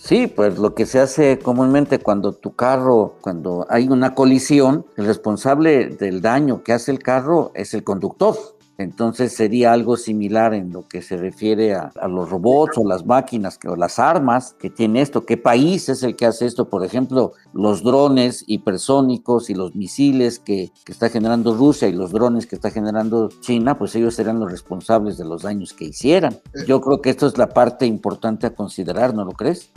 Sí, 0.05 0.27
pues 0.27 0.59
lo 0.59 0.75
que 0.75 0.85
se 0.85 0.99
hace 0.99 1.39
comúnmente 1.39 2.01
cuando 2.01 2.33
tu 2.33 2.57
carro, 2.57 3.15
cuando 3.21 3.67
hay 3.71 3.87
una 3.87 4.17
colisión, 4.17 4.85
el 4.97 5.07
responsable 5.07 5.91
del 5.91 6.21
daño 6.21 6.65
que 6.65 6.73
hace 6.73 6.91
el 6.91 6.99
carro 6.99 7.53
es 7.55 7.73
el 7.73 7.85
conductor. 7.85 8.37
Entonces 8.79 9.33
sería 9.35 9.73
algo 9.73 9.97
similar 9.97 10.55
en 10.55 10.73
lo 10.73 10.89
que 10.89 11.03
se 11.03 11.17
refiere 11.17 11.75
a, 11.75 11.93
los 12.09 12.31
robots 12.31 12.79
o 12.79 12.85
las 12.87 13.07
máquinas 13.07 13.59
o 13.67 13.77
las 13.77 13.99
armas 13.99 14.57
que 14.59 14.71
tiene 14.71 15.03
esto. 15.03 15.25
¿Qué 15.25 15.37
país 15.37 15.89
es 15.89 16.03
el 16.03 16.17
que 16.17 16.27
hace 16.27 16.47
esto? 16.47 16.69
Por 16.69 16.85
ejemplo, 16.85 17.33
los 17.53 17.83
drones 17.83 18.45
hipersónicos 18.47 19.51
y 19.51 19.55
los 19.55 19.75
misiles 19.75 20.39
que, 20.39 20.73
que 20.85 20.93
está 20.93 21.11
generando 21.11 21.55
Rusia 21.55 21.89
y 21.89 21.93
los 21.93 22.13
drones 22.13 22.47
que 22.47 22.57
está 22.57 22.71
generando 22.71 23.29
China, 23.41 23.79
pues 23.79 23.95
ellos 23.95 24.15
serán 24.15 24.41
los 24.41 24.51
responsables 24.51 25.17
de 25.17 25.25
los 25.25 25.43
daños 25.43 25.73
que 25.73 25.85
hicieran. 25.85 26.35
Eh. 26.55 26.65
Yo 26.67 26.81
creo 26.81 27.01
que 27.01 27.11
esto 27.11 27.27
es 27.27 27.39
la 27.39 27.49
parte 27.49 27.87
importante 27.87 28.47
a 28.47 28.55
considerar, 28.55 29.15
¿no 29.15 29.25
lo 29.25 29.33
crees? 29.33 29.71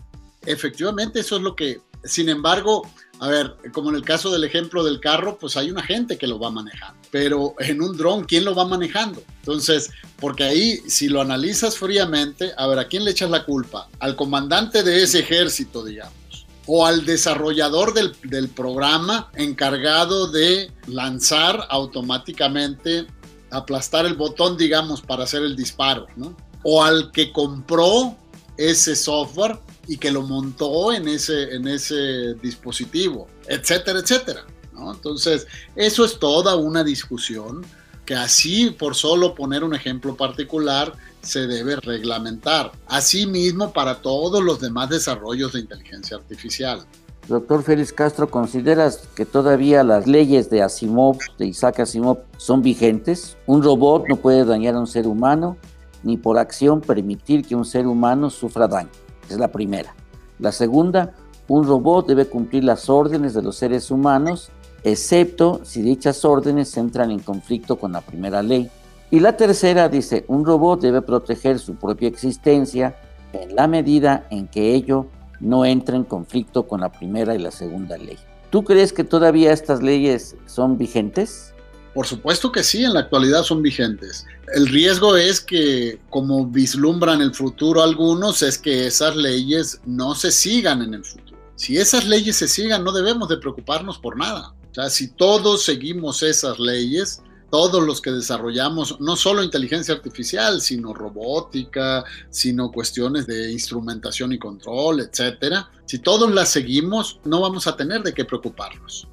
Efectivamente, 0.46 1.20
eso 1.20 1.38
es 1.38 1.42
lo 1.42 1.56
que, 1.56 1.82
sin 2.04 2.30
embargo, 2.30 2.88
a 3.20 3.30
ver, 3.30 3.56
como 3.72 3.90
en 3.90 3.96
el 3.96 4.04
caso 4.04 4.32
del 4.32 4.44
ejemplo 4.44 4.84
del 4.84 5.00
carro, 5.00 5.38
pues 5.40 5.56
hay 5.58 5.72
una 5.72 5.84
gente 5.84 6.18
que 6.18 6.28
lo 6.28 6.40
va 6.40 6.52
manejando, 6.52 7.00
pero 7.12 7.56
en 7.60 7.82
un 7.82 7.96
dron, 7.96 8.26
¿quién 8.26 8.44
lo 8.44 8.54
va 8.54 8.66
manejando? 8.66 9.24
Entonces, 9.40 9.90
porque 10.20 10.44
ahí, 10.44 10.80
si 10.88 11.08
lo 11.08 11.22
analizas 11.22 11.78
fríamente, 11.78 12.52
a 12.58 12.68
ver, 12.68 12.80
¿a 12.80 12.88
quién 12.88 13.06
le 13.06 13.12
echas 13.12 13.30
la 13.30 13.46
culpa? 13.46 13.88
Al 14.00 14.16
comandante 14.16 14.84
de 14.84 15.04
ese 15.04 15.20
ejército, 15.20 15.84
digamos 15.84 16.26
o 16.68 16.86
al 16.86 17.06
desarrollador 17.06 17.94
del, 17.94 18.16
del, 18.24 18.50
programa 18.50 19.30
encargado 19.36 20.32
de 20.32 20.72
lanzar 20.88 21.68
automáticamente, 21.70 23.06
aplastar 23.52 24.06
el 24.06 24.16
botón, 24.16 24.58
digamos, 24.58 25.02
para 25.02 25.24
hacer 25.26 25.44
el 25.44 25.56
disparo, 25.56 26.08
¿no? 26.16 26.36
O 26.64 26.84
al 26.84 27.12
que 27.12 27.32
compró 27.32 28.16
ese 28.58 28.96
software 28.96 29.60
y 29.88 29.98
que 29.98 30.12
lo 30.12 30.22
montó 30.22 30.92
en 30.92 31.08
ese, 31.08 31.56
en 31.56 31.68
ese 31.68 32.34
dispositivo, 32.36 33.28
etcétera, 33.48 34.00
etcétera. 34.00 34.46
Entonces, 34.94 35.48
eso 35.76 36.06
es 36.06 36.20
toda 36.20 36.56
una 36.56 36.84
discusión 36.84 37.66
que 38.06 38.14
así, 38.14 38.70
por 38.70 38.96
solo 38.96 39.34
poner 39.34 39.64
un 39.64 39.74
ejemplo 39.74 40.16
particular, 40.16 40.94
se 41.22 41.48
debe 41.48 41.78
reglamentar. 41.78 42.72
Asimismo, 42.88 43.74
para 43.74 44.02
todos 44.02 44.44
los 44.44 44.60
demás 44.62 44.90
desarrollos 44.90 45.54
de 45.54 45.62
inteligencia 45.62 46.18
artificial. 46.18 46.86
Doctor 47.28 47.64
Félix 47.64 47.92
Castro, 47.92 48.30
¿consideras 48.30 49.08
que 49.16 49.26
todavía 49.26 49.84
las 49.84 50.06
leyes 50.06 50.52
de 50.52 50.62
Asimov, 50.62 51.18
de 51.40 51.48
Isaac 51.48 51.80
Asimov, 51.80 52.20
son 52.38 52.62
vigentes? 52.62 53.36
Un 53.48 53.64
robot 53.64 54.08
no 54.08 54.18
puede 54.18 54.46
dañar 54.46 54.76
a 54.76 54.80
un 54.80 54.86
ser 54.86 55.08
humano, 55.08 55.58
ni 56.04 56.18
por 56.18 56.38
acción 56.38 56.82
permitir 56.82 57.44
que 57.44 57.56
un 57.56 57.66
ser 57.66 57.88
humano 57.88 58.30
sufra 58.30 58.68
daño. 58.68 58.92
Es 59.30 59.38
la 59.38 59.50
primera. 59.50 59.96
La 60.40 60.52
segunda, 60.52 61.14
un 61.48 61.66
robot 61.66 62.08
debe 62.08 62.28
cumplir 62.28 62.64
las 62.64 62.90
órdenes 62.90 63.34
de 63.34 63.42
los 63.42 63.56
seres 63.56 63.92
humanos, 63.92 64.52
excepto 64.84 65.62
si 65.64 65.82
dichas 65.82 66.26
órdenes 66.26 66.76
entran 66.78 67.12
en 67.12 67.20
conflicto 67.20 67.78
con 67.78 67.92
la 67.92 68.02
primera 68.02 68.44
ley. 68.44 68.70
Y 69.12 69.20
la 69.20 69.38
tercera 69.38 69.90
dice, 69.90 70.26
un 70.28 70.46
robot 70.46 70.82
debe 70.82 71.02
proteger 71.02 71.60
su 71.60 71.76
propia 71.76 72.08
existencia 72.08 72.96
en 73.34 73.56
la 73.56 73.68
medida 73.68 74.26
en 74.30 74.48
que 74.48 74.74
ello 74.74 75.08
no 75.40 75.66
entre 75.66 75.96
en 75.96 76.04
conflicto 76.04 76.68
con 76.68 76.82
la 76.82 76.92
primera 76.92 77.36
y 77.36 77.40
la 77.40 77.52
segunda 77.52 77.98
ley. 77.98 78.18
¿Tú 78.50 78.64
crees 78.64 78.94
que 78.94 79.04
todavía 79.04 79.52
estas 79.52 79.82
leyes 79.82 80.36
son 80.46 80.78
vigentes? 80.78 81.55
Por 81.96 82.06
supuesto 82.06 82.52
que 82.52 82.62
sí, 82.62 82.84
en 82.84 82.94
la 82.94 83.00
actualidad 83.00 83.44
son 83.44 83.62
vigentes. 83.62 84.28
El 84.54 84.68
riesgo 84.68 85.16
es 85.16 85.40
que, 85.40 86.02
como 86.10 86.46
vislumbran 86.46 87.22
el 87.22 87.34
futuro 87.34 87.82
algunos, 87.82 88.42
es 88.42 88.58
que 88.58 88.86
esas 88.86 89.16
leyes 89.16 89.80
no 89.86 90.14
se 90.14 90.30
sigan 90.30 90.82
en 90.82 90.94
el 90.94 91.06
futuro. 91.06 91.38
Si 91.56 91.78
esas 91.78 92.06
leyes 92.06 92.36
se 92.36 92.50
sigan, 92.50 92.84
no 92.84 92.92
debemos 92.92 93.30
de 93.30 93.38
preocuparnos 93.38 93.98
por 93.98 94.18
nada. 94.18 94.54
O 94.72 94.74
sea, 94.76 94.90
si 94.90 95.08
todos 95.08 95.64
seguimos 95.64 96.22
esas 96.22 96.60
leyes, 96.60 97.22
todos 97.50 97.82
los 97.82 98.02
que 98.02 98.12
desarrollamos 98.12 99.00
no 99.00 99.16
solo 99.16 99.42
inteligencia 99.42 99.96
artificial, 99.96 100.60
sino 100.60 100.94
robótica, 100.94 102.04
sino 102.30 102.74
cuestiones 102.74 103.26
de 103.26 103.54
instrumentación 103.54 104.34
y 104.34 104.38
control, 104.38 105.00
etcétera. 105.00 105.72
Si 105.86 106.00
todos 106.00 106.30
las 106.30 106.50
seguimos, 106.50 107.22
no 107.24 107.40
vamos 107.40 107.68
a 107.68 107.78
tener 107.78 108.04
de 108.04 108.14
qué 108.14 108.26
preocuparnos. 108.26 109.08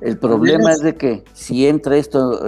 El 0.00 0.18
problema 0.18 0.72
es 0.72 0.80
de 0.80 0.96
que 0.96 1.24
si 1.32 1.66
entra 1.66 1.96
esto, 1.96 2.40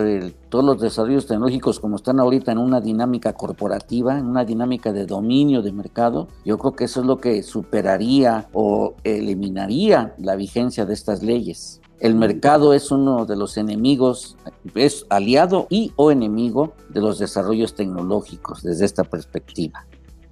todos 0.49 0.65
los 0.65 0.81
desarrollos 0.81 1.27
tecnológicos 1.27 1.81
como 1.81 1.97
están 1.97 2.21
ahorita 2.21 2.53
en 2.53 2.59
una 2.59 2.81
dinámica 2.81 3.33
corporativa, 3.33 4.19
en 4.19 4.27
una 4.27 4.45
dinámica 4.45 4.93
de 4.93 5.07
dominio 5.07 5.63
de 5.63 5.73
mercado, 5.73 6.29
yo 6.45 6.59
creo 6.59 6.73
que 6.73 6.85
eso 6.85 7.01
es 7.01 7.07
lo 7.07 7.19
que 7.19 7.43
superaría 7.43 8.49
o 8.53 8.95
eliminaría 9.05 10.15
la 10.19 10.37
vigencia 10.37 10.85
de 10.85 10.95
estas 10.95 11.23
leyes. 11.23 11.81
El 11.99 12.15
mercado 12.15 12.73
es 12.73 12.91
uno 12.91 13.27
de 13.27 13.37
los 13.37 13.59
enemigos, 13.59 14.37
es 14.75 15.05
aliado 15.11 15.67
y 15.69 15.93
o 15.97 16.11
enemigo 16.11 16.73
de 16.89 17.03
los 17.03 17.19
desarrollos 17.19 17.75
tecnológicos 17.75 18.63
desde 18.63 18.87
esta 18.87 19.05
perspectiva. 19.05 19.87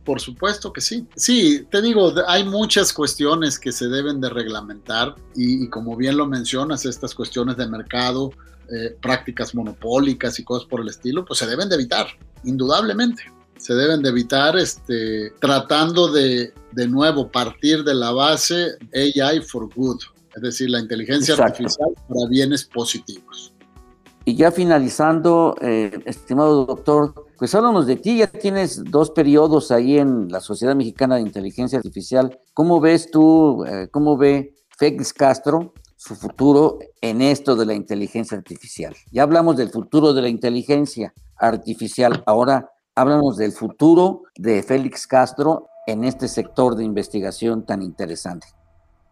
Por 0.08 0.22
supuesto 0.22 0.72
que 0.72 0.80
sí. 0.80 1.06
Sí, 1.16 1.66
te 1.70 1.82
digo, 1.82 2.10
hay 2.26 2.42
muchas 2.42 2.94
cuestiones 2.94 3.58
que 3.58 3.72
se 3.72 3.88
deben 3.88 4.22
de 4.22 4.30
reglamentar 4.30 5.14
y, 5.36 5.68
como 5.68 5.96
bien 5.96 6.16
lo 6.16 6.26
mencionas, 6.26 6.86
estas 6.86 7.14
cuestiones 7.14 7.58
de 7.58 7.68
mercado, 7.68 8.30
eh, 8.74 8.96
prácticas 9.02 9.54
monopólicas 9.54 10.38
y 10.38 10.44
cosas 10.44 10.66
por 10.66 10.80
el 10.80 10.88
estilo, 10.88 11.26
pues 11.26 11.40
se 11.40 11.46
deben 11.46 11.68
de 11.68 11.74
evitar, 11.74 12.06
indudablemente. 12.44 13.30
Se 13.58 13.74
deben 13.74 14.00
de 14.00 14.08
evitar 14.08 14.56
este, 14.56 15.34
tratando 15.40 16.10
de, 16.10 16.54
de 16.72 16.88
nuevo, 16.88 17.30
partir 17.30 17.84
de 17.84 17.92
la 17.92 18.10
base 18.10 18.78
AI 18.94 19.42
for 19.42 19.68
good, 19.74 20.00
es 20.34 20.40
decir, 20.40 20.70
la 20.70 20.80
inteligencia 20.80 21.34
artificial 21.34 21.90
para 22.08 22.26
bienes 22.30 22.64
positivos. 22.64 23.52
Y 24.24 24.36
ya 24.36 24.52
finalizando, 24.52 25.54
eh, 25.60 26.00
estimado 26.06 26.64
doctor, 26.64 27.27
pues 27.38 27.54
háblanos 27.54 27.86
de 27.86 27.96
ti, 27.96 28.18
ya 28.18 28.26
tienes 28.26 28.82
dos 28.84 29.12
periodos 29.12 29.70
ahí 29.70 29.96
en 29.96 30.28
la 30.28 30.40
Sociedad 30.40 30.74
Mexicana 30.74 31.14
de 31.14 31.22
Inteligencia 31.22 31.78
Artificial. 31.78 32.40
¿Cómo 32.52 32.80
ves 32.80 33.10
tú, 33.12 33.64
eh, 33.64 33.88
cómo 33.92 34.16
ve 34.16 34.56
Félix 34.76 35.12
Castro 35.12 35.72
su 35.96 36.16
futuro 36.16 36.80
en 37.00 37.22
esto 37.22 37.54
de 37.54 37.64
la 37.64 37.74
inteligencia 37.74 38.36
artificial? 38.36 38.96
Ya 39.12 39.22
hablamos 39.22 39.56
del 39.56 39.70
futuro 39.70 40.12
de 40.12 40.22
la 40.22 40.28
inteligencia 40.28 41.14
artificial, 41.36 42.24
ahora 42.26 42.72
háblanos 42.96 43.36
del 43.36 43.52
futuro 43.52 44.24
de 44.36 44.64
Félix 44.64 45.06
Castro 45.06 45.68
en 45.86 46.02
este 46.02 46.26
sector 46.26 46.74
de 46.74 46.84
investigación 46.84 47.64
tan 47.64 47.82
interesante. 47.82 48.48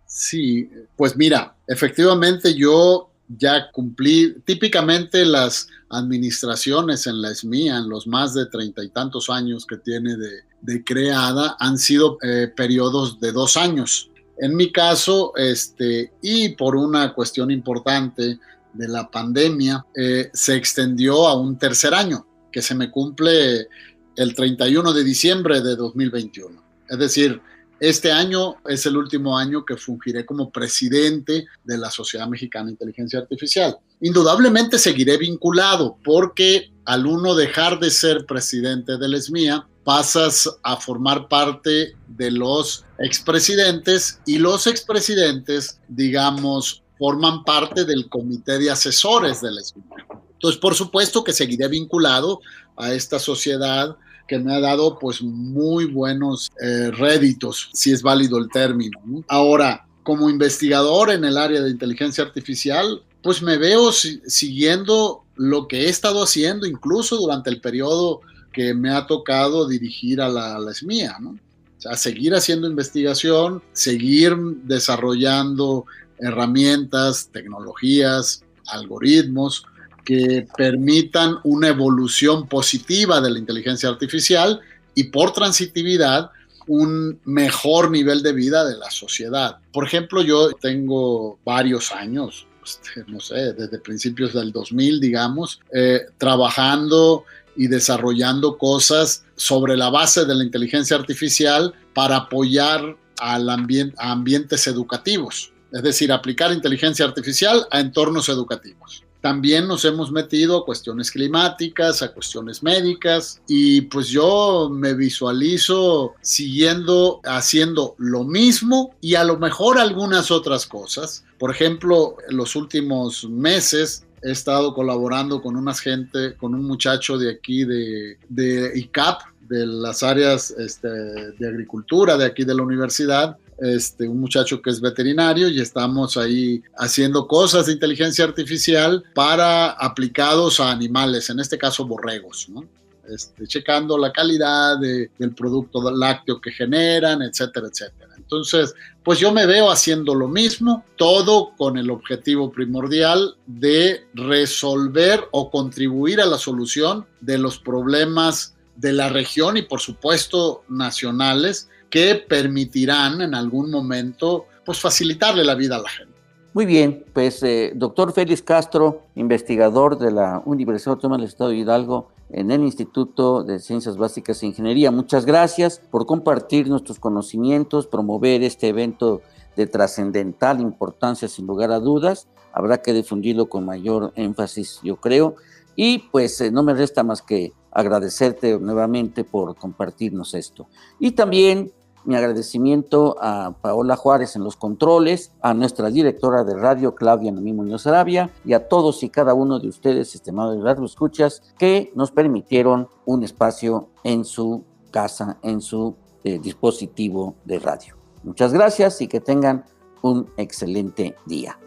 Sí, 0.04 0.68
pues 0.96 1.16
mira, 1.16 1.54
efectivamente 1.68 2.54
yo 2.54 3.08
ya 3.28 3.70
cumplí, 3.72 4.36
típicamente 4.44 5.24
las 5.24 5.68
administraciones 5.88 7.06
en 7.06 7.22
la 7.22 7.34
SMIA, 7.34 7.78
en 7.78 7.88
los 7.88 8.06
más 8.06 8.34
de 8.34 8.46
treinta 8.46 8.82
y 8.82 8.88
tantos 8.88 9.30
años 9.30 9.66
que 9.66 9.76
tiene 9.76 10.16
de, 10.16 10.84
creada, 10.84 11.56
han 11.60 11.78
sido 11.78 12.18
eh, 12.22 12.48
periodos 12.54 13.20
de 13.20 13.32
dos 13.32 13.56
años. 13.56 14.10
En 14.38 14.54
mi 14.56 14.72
caso, 14.72 15.32
este, 15.36 16.12
y 16.22 16.50
por 16.50 16.76
una 16.76 17.14
cuestión 17.14 17.50
importante 17.50 18.38
de 18.72 18.88
la 18.88 19.10
pandemia, 19.10 19.86
eh, 19.96 20.30
se 20.32 20.56
extendió 20.56 21.26
a 21.26 21.38
un 21.38 21.56
tercer 21.58 21.94
año, 21.94 22.26
que 22.52 22.62
se 22.62 22.74
me 22.74 22.90
cumple 22.90 23.68
el 24.16 24.34
31 24.34 24.92
de 24.92 25.04
diciembre 25.04 25.60
de 25.60 25.76
2021. 25.76 26.62
Es 26.88 26.98
decir, 26.98 27.40
este 27.80 28.10
año 28.10 28.56
es 28.68 28.86
el 28.86 28.96
último 28.96 29.36
año 29.36 29.64
que 29.64 29.76
fungiré 29.76 30.24
como 30.24 30.50
presidente 30.50 31.46
de 31.64 31.78
la 31.78 31.90
Sociedad 31.90 32.26
Mexicana 32.26 32.66
de 32.66 32.72
Inteligencia 32.72 33.18
Artificial. 33.18 33.76
Indudablemente 34.00 34.78
seguiré 34.78 35.16
vinculado 35.18 35.98
porque 36.04 36.70
al 36.86 37.06
uno 37.06 37.34
dejar 37.34 37.78
de 37.80 37.90
ser 37.90 38.24
presidente 38.26 38.96
del 38.96 39.14
ESMIA, 39.14 39.66
pasas 39.84 40.48
a 40.62 40.76
formar 40.76 41.28
parte 41.28 41.94
de 42.08 42.30
los 42.30 42.84
expresidentes 42.98 44.20
y 44.26 44.38
los 44.38 44.66
expresidentes, 44.66 45.80
digamos, 45.88 46.82
forman 46.98 47.44
parte 47.44 47.84
del 47.84 48.08
comité 48.08 48.58
de 48.58 48.70
asesores 48.70 49.40
del 49.42 49.58
ESMIA. 49.58 50.06
Entonces, 50.32 50.60
por 50.60 50.74
supuesto 50.74 51.22
que 51.22 51.32
seguiré 51.32 51.68
vinculado 51.68 52.40
a 52.76 52.92
esta 52.92 53.18
sociedad 53.18 53.96
que 54.26 54.38
me 54.38 54.54
ha 54.54 54.60
dado 54.60 54.98
pues 54.98 55.22
muy 55.22 55.86
buenos 55.86 56.50
eh, 56.60 56.90
réditos, 56.90 57.70
si 57.72 57.92
es 57.92 58.02
válido 58.02 58.38
el 58.38 58.48
término. 58.50 58.98
Ahora, 59.28 59.86
como 60.02 60.30
investigador 60.30 61.10
en 61.10 61.24
el 61.24 61.36
área 61.36 61.60
de 61.60 61.70
inteligencia 61.70 62.24
artificial, 62.24 63.02
pues 63.22 63.42
me 63.42 63.56
veo 63.56 63.90
siguiendo 63.92 65.24
lo 65.34 65.66
que 65.68 65.82
he 65.82 65.88
estado 65.88 66.22
haciendo 66.22 66.66
incluso 66.66 67.16
durante 67.16 67.50
el 67.50 67.60
periodo 67.60 68.20
que 68.52 68.72
me 68.72 68.90
ha 68.90 69.06
tocado 69.06 69.68
dirigir 69.68 70.20
a 70.20 70.28
la, 70.28 70.56
a 70.56 70.74
SMIA. 70.74 71.18
O 71.20 71.80
sea, 71.80 71.96
seguir 71.96 72.34
haciendo 72.34 72.68
investigación, 72.68 73.62
seguir 73.72 74.34
desarrollando 74.64 75.84
herramientas, 76.18 77.28
tecnologías, 77.32 78.42
algoritmos, 78.68 79.66
que 80.06 80.46
permitan 80.56 81.36
una 81.42 81.68
evolución 81.68 82.46
positiva 82.48 83.20
de 83.20 83.30
la 83.30 83.38
inteligencia 83.38 83.88
artificial 83.88 84.60
y 84.94 85.04
por 85.04 85.32
transitividad 85.32 86.30
un 86.68 87.20
mejor 87.24 87.90
nivel 87.90 88.22
de 88.22 88.32
vida 88.32 88.64
de 88.64 88.76
la 88.78 88.90
sociedad. 88.90 89.58
Por 89.72 89.84
ejemplo, 89.84 90.22
yo 90.22 90.52
tengo 90.52 91.38
varios 91.44 91.92
años, 91.92 92.46
este, 92.64 93.04
no 93.08 93.20
sé, 93.20 93.52
desde 93.52 93.78
principios 93.78 94.32
del 94.32 94.52
2000, 94.52 95.00
digamos, 95.00 95.60
eh, 95.72 96.06
trabajando 96.18 97.24
y 97.56 97.66
desarrollando 97.66 98.58
cosas 98.58 99.24
sobre 99.34 99.76
la 99.76 99.90
base 99.90 100.24
de 100.24 100.34
la 100.34 100.44
inteligencia 100.44 100.96
artificial 100.96 101.74
para 101.94 102.16
apoyar 102.16 102.96
al 103.18 103.50
ambiente, 103.50 103.96
a 103.98 104.12
ambientes 104.12 104.66
educativos, 104.66 105.52
es 105.72 105.82
decir, 105.82 106.12
aplicar 106.12 106.52
inteligencia 106.52 107.04
artificial 107.04 107.66
a 107.70 107.80
entornos 107.80 108.28
educativos. 108.28 109.05
También 109.26 109.66
nos 109.66 109.84
hemos 109.84 110.12
metido 110.12 110.58
a 110.58 110.64
cuestiones 110.64 111.10
climáticas, 111.10 112.00
a 112.00 112.12
cuestiones 112.12 112.62
médicas 112.62 113.42
y 113.48 113.80
pues 113.80 114.06
yo 114.06 114.70
me 114.72 114.94
visualizo 114.94 116.14
siguiendo 116.20 117.20
haciendo 117.24 117.96
lo 117.98 118.22
mismo 118.22 118.94
y 119.00 119.16
a 119.16 119.24
lo 119.24 119.36
mejor 119.36 119.80
algunas 119.80 120.30
otras 120.30 120.64
cosas. 120.64 121.24
Por 121.40 121.50
ejemplo, 121.50 122.18
en 122.28 122.36
los 122.36 122.54
últimos 122.54 123.28
meses 123.28 124.06
he 124.22 124.30
estado 124.30 124.72
colaborando 124.72 125.42
con 125.42 125.56
una 125.56 125.74
gente, 125.74 126.36
con 126.36 126.54
un 126.54 126.64
muchacho 126.64 127.18
de 127.18 127.32
aquí 127.32 127.64
de, 127.64 128.18
de 128.28 128.78
ICAP, 128.78 129.22
de 129.48 129.66
las 129.66 130.04
áreas 130.04 130.52
este, 130.52 130.88
de 130.88 131.48
agricultura 131.48 132.16
de 132.16 132.26
aquí 132.26 132.44
de 132.44 132.54
la 132.54 132.62
universidad, 132.62 133.38
este, 133.58 134.08
un 134.08 134.20
muchacho 134.20 134.60
que 134.60 134.70
es 134.70 134.80
veterinario 134.80 135.48
y 135.48 135.60
estamos 135.60 136.16
ahí 136.16 136.62
haciendo 136.76 137.26
cosas 137.26 137.66
de 137.66 137.72
inteligencia 137.72 138.24
artificial 138.24 139.04
para 139.14 139.70
aplicados 139.70 140.60
a 140.60 140.70
animales, 140.70 141.30
en 141.30 141.40
este 141.40 141.56
caso 141.56 141.86
borregos, 141.86 142.48
¿no? 142.48 142.64
Este, 143.08 143.46
checando 143.46 143.96
la 143.96 144.12
calidad 144.12 144.78
del 144.80 145.34
producto 145.36 145.90
lácteo 145.92 146.40
que 146.40 146.50
generan, 146.50 147.22
etcétera, 147.22 147.68
etcétera. 147.68 148.14
Entonces, 148.16 148.74
pues 149.04 149.20
yo 149.20 149.30
me 149.30 149.46
veo 149.46 149.70
haciendo 149.70 150.12
lo 150.12 150.26
mismo, 150.26 150.84
todo 150.96 151.52
con 151.56 151.78
el 151.78 151.90
objetivo 151.90 152.50
primordial 152.50 153.36
de 153.46 154.04
resolver 154.14 155.28
o 155.30 155.48
contribuir 155.50 156.20
a 156.20 156.26
la 156.26 156.36
solución 156.36 157.06
de 157.20 157.38
los 157.38 157.58
problemas 157.58 158.56
de 158.74 158.92
la 158.92 159.08
región 159.08 159.56
y 159.56 159.62
por 159.62 159.80
supuesto 159.80 160.64
nacionales 160.68 161.68
que 161.90 162.24
permitirán 162.28 163.20
en 163.20 163.34
algún 163.34 163.70
momento 163.70 164.46
pues 164.64 164.80
facilitarle 164.80 165.44
la 165.44 165.54
vida 165.54 165.76
a 165.76 165.82
la 165.82 165.88
gente. 165.88 166.16
Muy 166.52 166.64
bien, 166.64 167.04
pues 167.12 167.42
eh, 167.42 167.72
doctor 167.74 168.12
Félix 168.12 168.40
Castro, 168.40 169.02
investigador 169.14 169.98
de 169.98 170.10
la 170.10 170.42
Universidad 170.46 170.94
Autónoma 170.94 171.18
del 171.18 171.28
Estado 171.28 171.50
de 171.50 171.56
Hidalgo 171.56 172.08
en 172.30 172.50
el 172.50 172.62
Instituto 172.62 173.44
de 173.44 173.58
Ciencias 173.58 173.96
Básicas 173.96 174.42
e 174.42 174.46
Ingeniería. 174.46 174.90
Muchas 174.90 175.26
gracias 175.26 175.82
por 175.90 176.06
compartir 176.06 176.68
nuestros 176.68 176.98
conocimientos, 176.98 177.86
promover 177.86 178.42
este 178.42 178.68
evento 178.68 179.20
de 179.54 179.66
trascendental 179.66 180.60
importancia 180.60 181.28
sin 181.28 181.46
lugar 181.46 181.72
a 181.72 181.78
dudas. 181.78 182.26
Habrá 182.52 182.80
que 182.80 182.94
difundirlo 182.94 183.50
con 183.50 183.64
mayor 183.64 184.12
énfasis, 184.16 184.80
yo 184.82 184.96
creo. 184.96 185.36
Y 185.76 185.98
pues 186.10 186.40
eh, 186.40 186.50
no 186.50 186.62
me 186.62 186.72
resta 186.72 187.02
más 187.02 187.20
que 187.20 187.52
agradecerte 187.70 188.58
nuevamente 188.58 189.24
por 189.24 189.56
compartirnos 189.56 190.32
esto. 190.32 190.66
Y 190.98 191.10
también 191.10 191.70
mi 192.06 192.14
agradecimiento 192.14 193.16
a 193.20 193.54
Paola 193.60 193.96
Juárez 193.96 194.36
en 194.36 194.44
los 194.44 194.56
controles, 194.56 195.32
a 195.42 195.54
nuestra 195.54 195.90
directora 195.90 196.44
de 196.44 196.54
radio, 196.54 196.94
Claudia 196.94 197.32
Namí 197.32 197.52
Muñoz 197.52 197.86
Arabia, 197.86 198.30
y 198.44 198.52
a 198.52 198.68
todos 198.68 199.02
y 199.02 199.10
cada 199.10 199.34
uno 199.34 199.58
de 199.58 199.68
ustedes, 199.68 200.14
estimados 200.14 200.62
radio 200.62 200.84
escuchas, 200.84 201.42
que 201.58 201.92
nos 201.94 202.10
permitieron 202.10 202.88
un 203.04 203.24
espacio 203.24 203.88
en 204.04 204.24
su 204.24 204.64
casa, 204.90 205.38
en 205.42 205.60
su 205.60 205.96
eh, 206.24 206.38
dispositivo 206.38 207.34
de 207.44 207.58
radio. 207.58 207.96
Muchas 208.22 208.52
gracias 208.52 209.00
y 209.00 209.08
que 209.08 209.20
tengan 209.20 209.64
un 210.02 210.28
excelente 210.36 211.16
día. 211.26 211.58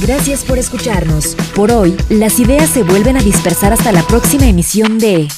Gracias 0.00 0.44
por 0.44 0.58
escucharnos. 0.58 1.34
Por 1.56 1.72
hoy, 1.72 1.96
las 2.08 2.38
ideas 2.38 2.68
se 2.70 2.84
vuelven 2.84 3.16
a 3.16 3.20
dispersar 3.20 3.72
hasta 3.72 3.90
la 3.90 4.02
próxima 4.02 4.46
emisión 4.46 4.98
de 4.98 5.28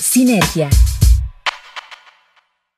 Sinergia 0.00 0.68